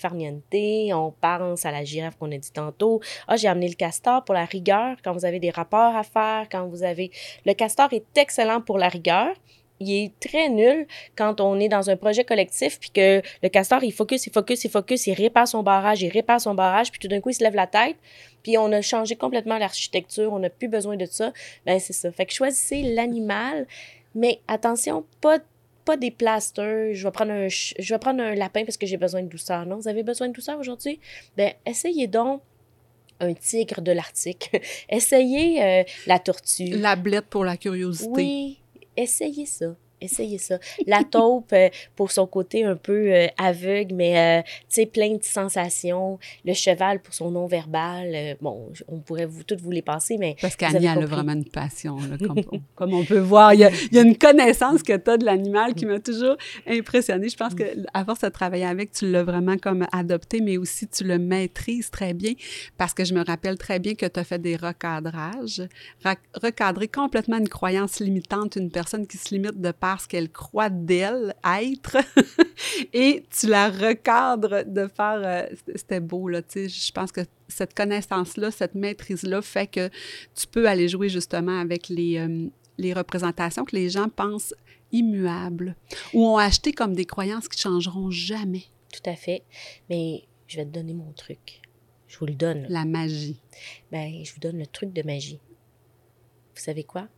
on 0.93 1.13
pense 1.19 1.65
à 1.65 1.71
la 1.71 1.83
girafe 1.83 2.17
qu'on 2.17 2.31
a 2.31 2.37
dit 2.37 2.51
tantôt. 2.51 3.01
Ah, 3.27 3.35
j'ai 3.35 3.47
amené 3.47 3.67
le 3.67 3.75
castor 3.75 4.23
pour 4.23 4.35
la 4.35 4.45
rigueur, 4.45 4.97
quand 5.03 5.13
vous 5.13 5.25
avez 5.25 5.39
des 5.39 5.49
rapports 5.49 5.95
à 5.95 6.03
faire, 6.03 6.47
quand 6.49 6.67
vous 6.67 6.83
avez... 6.83 7.11
Le 7.45 7.53
castor 7.53 7.91
est 7.93 8.05
excellent 8.17 8.61
pour 8.61 8.77
la 8.77 8.89
rigueur. 8.89 9.29
Il 9.81 9.91
est 9.91 10.19
très 10.21 10.47
nul 10.47 10.87
quand 11.17 11.41
on 11.41 11.59
est 11.59 11.67
dans 11.67 11.89
un 11.89 11.97
projet 11.97 12.23
collectif, 12.23 12.79
puis 12.79 12.91
que 12.91 13.21
le 13.43 13.49
castor, 13.49 13.83
il 13.83 13.91
focus, 13.91 14.25
il 14.25 14.31
focus, 14.31 14.63
il 14.63 14.71
focus, 14.71 15.07
il 15.07 15.13
répare 15.13 15.47
son 15.47 15.63
barrage, 15.63 16.01
il 16.01 16.09
répare 16.09 16.39
son 16.39 16.55
barrage, 16.55 16.91
puis 16.91 16.99
tout 16.99 17.09
d'un 17.09 17.19
coup, 17.19 17.29
il 17.29 17.33
se 17.33 17.43
lève 17.43 17.55
la 17.55 17.67
tête, 17.67 17.97
puis 18.41 18.57
on 18.57 18.71
a 18.71 18.81
changé 18.81 19.17
complètement 19.17 19.57
l'architecture, 19.57 20.31
on 20.31 20.39
n'a 20.39 20.49
plus 20.49 20.69
besoin 20.69 20.95
de 20.95 21.05
ça. 21.05 21.33
Ben, 21.65 21.77
c'est 21.79 21.91
ça. 21.91 22.09
Fait 22.11 22.25
que 22.25 22.33
choisissez 22.33 22.83
l'animal, 22.83 23.67
mais 24.13 24.39
attention, 24.47 25.05
pas 25.19 25.39
pas 25.85 25.97
des 25.97 26.11
plasters, 26.11 26.93
je 26.93 27.07
vais 27.07 27.11
prendre 27.11 27.31
un 27.31 27.47
je 27.47 27.93
vais 27.93 27.99
prendre 27.99 28.21
un 28.21 28.35
lapin 28.35 28.65
parce 28.65 28.77
que 28.77 28.85
j'ai 28.85 28.97
besoin 28.97 29.21
de 29.21 29.27
douceur. 29.27 29.65
Non, 29.65 29.77
vous 29.77 29.87
avez 29.87 30.03
besoin 30.03 30.27
de 30.27 30.33
douceur 30.33 30.59
aujourd'hui? 30.59 30.99
Ben 31.37 31.53
essayez 31.65 32.07
donc 32.07 32.41
un 33.19 33.33
tigre 33.33 33.81
de 33.81 33.91
l'Arctique. 33.91 34.51
essayez 34.89 35.63
euh, 35.63 35.83
la 36.07 36.19
tortue. 36.19 36.69
La 36.69 36.95
blette 36.95 37.27
pour 37.27 37.45
la 37.45 37.55
curiosité. 37.55 38.09
Oui, 38.09 38.59
essayez 38.97 39.45
ça. 39.45 39.75
Essayez 40.05 40.37
ça. 40.37 40.57
La 40.87 41.03
taupe, 41.11 41.51
euh, 41.53 41.69
pour 41.95 42.11
son 42.11 42.25
côté 42.27 42.63
un 42.63 42.75
peu 42.75 43.13
euh, 43.13 43.27
aveugle, 43.37 43.93
mais 43.95 44.39
euh, 44.39 44.41
tu 44.43 44.65
sais, 44.69 44.85
plein 44.85 45.15
de 45.15 45.23
sensations. 45.23 46.19
Le 46.45 46.53
cheval, 46.53 47.01
pour 47.01 47.13
son 47.13 47.31
non-verbal. 47.31 48.11
euh, 48.15 48.35
bon, 48.41 48.71
on 48.87 48.99
pourrait 48.99 49.25
vous, 49.25 49.43
toutes 49.43 49.61
vous 49.61 49.71
les 49.71 49.81
passer, 49.81 50.17
mais 50.17 50.35
Parce 50.41 50.55
qu'Annie, 50.55 50.85
elle 50.85 51.03
a 51.03 51.05
vraiment 51.05 51.33
une 51.33 51.45
passion, 51.45 51.97
là, 51.97 52.17
comme, 52.25 52.41
comme 52.75 52.93
on 52.93 53.03
peut 53.05 53.19
voir. 53.19 53.53
Il 53.53 53.59
y 53.61 53.63
a, 53.65 53.69
il 53.91 53.95
y 53.95 53.99
a 53.99 54.01
une 54.01 54.17
connaissance 54.17 54.83
que 54.83 54.95
tu 54.97 55.09
as 55.09 55.17
de 55.17 55.25
l'animal 55.25 55.73
qui 55.73 55.85
m'a 55.85 55.99
toujours 55.99 56.37
impressionnée. 56.67 57.29
Je 57.29 57.37
pense 57.37 57.53
que 57.55 57.63
à 57.93 58.05
force 58.05 58.21
de 58.21 58.29
travailler 58.29 58.65
avec, 58.65 58.91
tu 58.91 59.09
l'as 59.11 59.23
vraiment 59.23 59.57
comme 59.57 59.85
adopté, 59.91 60.41
mais 60.41 60.57
aussi 60.57 60.87
tu 60.87 61.03
le 61.03 61.17
maîtrises 61.17 61.89
très 61.89 62.13
bien 62.13 62.33
parce 62.77 62.93
que 62.93 63.03
je 63.03 63.13
me 63.13 63.23
rappelle 63.23 63.57
très 63.57 63.79
bien 63.79 63.93
que 63.95 64.05
tu 64.05 64.19
as 64.19 64.23
fait 64.23 64.39
des 64.39 64.55
recadrages. 64.55 65.61
Ra- 66.03 66.15
recadrer 66.41 66.87
complètement 66.87 67.37
une 67.37 67.49
croyance 67.49 67.99
limitante, 67.99 68.55
une 68.55 68.71
personne 68.71 69.07
qui 69.07 69.17
se 69.17 69.33
limite 69.33 69.59
de 69.59 69.71
par 69.71 69.94
ce 69.99 70.07
qu'elle 70.07 70.31
croit 70.31 70.69
d'elle 70.69 71.35
être. 71.61 71.97
Et 72.93 73.23
tu 73.29 73.47
la 73.47 73.69
recadres 73.69 74.63
de 74.65 74.87
faire... 74.87 75.21
euh, 75.23 75.55
C'était 75.75 75.99
beau, 75.99 76.27
là, 76.27 76.41
tu 76.41 76.67
sais. 76.67 76.69
Je 76.69 76.91
pense 76.91 77.11
que 77.11 77.21
cette 77.47 77.73
connaissance-là, 77.73 78.51
cette 78.51 78.75
maîtrise-là 78.75 79.41
fait 79.41 79.67
que 79.67 79.89
tu 80.33 80.47
peux 80.47 80.67
aller 80.67 80.87
jouer 80.87 81.09
justement 81.09 81.59
avec 81.59 81.89
les, 81.89 82.17
euh, 82.17 82.47
les 82.77 82.93
représentations 82.93 83.65
que 83.65 83.75
les 83.75 83.89
gens 83.89 84.09
pensent 84.09 84.53
immuables 84.91 85.75
ou 86.13 86.25
ont 86.25 86.37
acheté 86.37 86.71
comme 86.71 86.93
des 86.93 87.05
croyances 87.05 87.47
qui 87.47 87.59
changeront 87.59 88.09
jamais. 88.11 88.63
tout 88.93 89.09
à 89.09 89.15
fait. 89.15 89.43
Mais 89.89 90.23
je 90.47 90.57
vais 90.57 90.65
te 90.65 90.69
donner 90.71 90.93
mon 90.93 91.11
truc. 91.11 91.61
Je 92.07 92.17
vous 92.19 92.27
le 92.27 92.33
donne. 92.35 92.65
La 92.69 92.85
magie. 92.85 93.41
Ben, 93.91 94.23
je 94.23 94.31
vous 94.33 94.39
donne 94.39 94.57
le 94.59 94.67
truc 94.67 94.93
de 94.93 95.01
magie. 95.01 95.39
Vous 96.55 96.61
savez 96.61 96.83
quoi? 96.83 97.09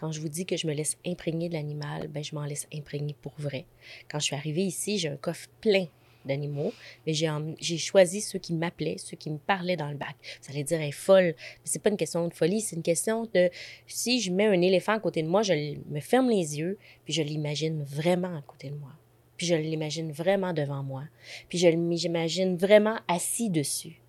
Quand 0.00 0.12
je 0.12 0.20
vous 0.22 0.30
dis 0.30 0.46
que 0.46 0.56
je 0.56 0.66
me 0.66 0.72
laisse 0.72 0.96
imprégner 1.06 1.50
de 1.50 1.54
l'animal, 1.54 2.08
ben, 2.08 2.24
je 2.24 2.34
m'en 2.34 2.46
laisse 2.46 2.66
imprégner 2.72 3.14
pour 3.20 3.34
vrai. 3.38 3.66
Quand 4.10 4.18
je 4.18 4.24
suis 4.24 4.34
arrivée 4.34 4.62
ici, 4.62 4.96
j'ai 4.96 5.10
un 5.10 5.16
coffre 5.16 5.48
plein 5.60 5.86
d'animaux, 6.24 6.72
mais 7.06 7.12
j'ai 7.12 7.78
choisi 7.78 8.22
ceux 8.22 8.38
qui 8.38 8.54
m'appelaient, 8.54 8.96
ceux 8.96 9.16
qui 9.18 9.30
me 9.30 9.36
parlaient 9.36 9.76
dans 9.76 9.90
le 9.90 9.96
bac. 9.96 10.16
Vous 10.42 10.52
allez 10.52 10.64
dire, 10.64 10.80
est 10.80 10.90
folle. 10.90 11.34
Mais 11.36 11.64
c'est 11.64 11.82
pas 11.82 11.90
une 11.90 11.98
question 11.98 12.26
de 12.26 12.32
folie, 12.32 12.62
c'est 12.62 12.76
une 12.76 12.82
question 12.82 13.28
de 13.34 13.50
si 13.86 14.20
je 14.20 14.32
mets 14.32 14.46
un 14.46 14.60
éléphant 14.62 14.92
à 14.92 15.00
côté 15.00 15.22
de 15.22 15.28
moi, 15.28 15.42
je 15.42 15.52
me 15.90 16.00
ferme 16.00 16.30
les 16.30 16.58
yeux, 16.58 16.78
puis 17.04 17.12
je 17.12 17.22
l'imagine 17.22 17.82
vraiment 17.82 18.36
à 18.36 18.42
côté 18.42 18.70
de 18.70 18.76
moi. 18.76 18.92
Puis 19.36 19.46
je 19.46 19.54
l'imagine 19.54 20.12
vraiment 20.12 20.54
devant 20.54 20.82
moi. 20.82 21.04
Puis 21.50 21.58
je 21.58 21.68
l'imagine 21.68 22.56
vraiment 22.56 22.98
assis 23.06 23.50
dessus. 23.50 24.00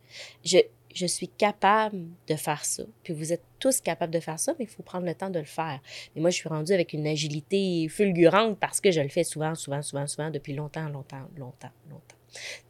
Je 0.94 1.06
suis 1.06 1.28
capable 1.28 2.08
de 2.28 2.36
faire 2.36 2.66
ça. 2.66 2.84
Puis 3.04 3.14
vous 3.14 3.34
êtes 3.34 3.44
tous 3.60 3.82
capables 3.82 4.14
de 4.14 4.20
faire 4.20 4.40
ça, 4.40 4.54
mais 4.58 4.66
il 4.66 4.68
faut 4.68 4.84
prendre 4.84 5.06
le 5.06 5.16
temps 5.16 5.30
de 5.30 5.40
le 5.40 5.46
faire. 5.46 5.80
Mais 6.16 6.22
moi, 6.22 6.30
je 6.30 6.36
suis 6.36 6.50
rendue 6.50 6.74
avec 6.74 6.94
une 6.94 7.08
agilité 7.08 7.88
fulgurante 7.90 8.60
parce 8.60 8.82
que 8.82 8.92
je 8.92 9.02
le 9.02 9.10
fais 9.10 9.24
souvent, 9.24 9.56
souvent, 9.56 9.82
souvent, 9.82 10.08
souvent, 10.08 10.30
depuis 10.30 10.54
longtemps, 10.54 10.88
longtemps, 10.90 11.28
longtemps, 11.38 11.72
longtemps. 11.90 12.18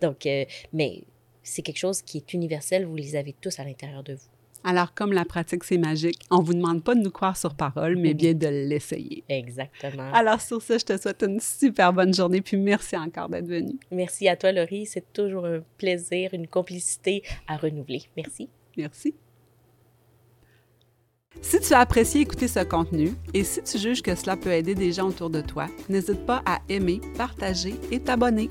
Donc, 0.02 0.26
euh, 0.26 0.46
mais 0.74 1.04
c'est 1.44 1.62
quelque 1.62 1.78
chose 1.78 2.02
qui 2.02 2.18
est 2.18 2.34
universel. 2.34 2.86
Vous 2.86 2.96
les 2.96 3.16
avez 3.16 3.34
tous 3.34 3.60
à 3.60 3.64
l'intérieur 3.64 4.04
de 4.04 4.14
vous. 4.14 4.31
Alors, 4.64 4.94
comme 4.94 5.12
la 5.12 5.26
pratique, 5.26 5.64
c'est 5.64 5.78
magique, 5.78 6.20
on 6.30 6.42
vous 6.42 6.54
demande 6.54 6.84
pas 6.84 6.94
de 6.94 7.02
nous 7.02 7.12
croire 7.12 7.36
sur 7.36 7.56
parole, 7.56 7.96
mais 7.96 8.14
bien 8.14 8.34
de 8.34 8.48
l'essayer. 8.48 9.24
Exactement. 9.28 10.12
Alors, 10.14 10.40
sur 10.40 10.62
ce, 10.62 10.78
je 10.78 10.86
te 10.86 11.02
souhaite 11.02 11.24
une 11.24 11.40
super 11.40 11.94
bonne 11.94 12.14
journée, 12.14 12.42
puis 12.42 12.58
merci 12.58 12.96
encore 12.96 13.30
d'être 13.30 13.48
venu. 13.48 13.74
Merci 13.92 14.28
à 14.28 14.36
toi, 14.36 14.52
Laurie. 14.52 14.86
C'est 14.86 15.12
toujours 15.14 15.46
un 15.46 15.62
plaisir, 15.78 16.34
une 16.34 16.48
complicité 16.48 17.24
à 17.48 17.58
renouveler. 17.58 18.04
Merci. 18.16 18.50
Merci. 18.78 19.16
Si 21.42 21.60
tu 21.60 21.74
as 21.74 21.80
apprécié 21.80 22.22
écouter 22.22 22.48
ce 22.48 22.60
contenu 22.60 23.14
et 23.34 23.44
si 23.44 23.64
tu 23.64 23.78
juges 23.78 24.02
que 24.02 24.14
cela 24.16 24.36
peut 24.36 24.52
aider 24.52 24.76
des 24.76 24.92
gens 24.92 25.08
autour 25.08 25.30
de 25.30 25.42
toi, 25.42 25.68
n'hésite 25.90 26.26
pas 26.26 26.44
à 26.46 26.60
aimer, 26.70 27.00
partager 27.18 27.74
et 27.90 28.00
t'abonner. 28.00 28.50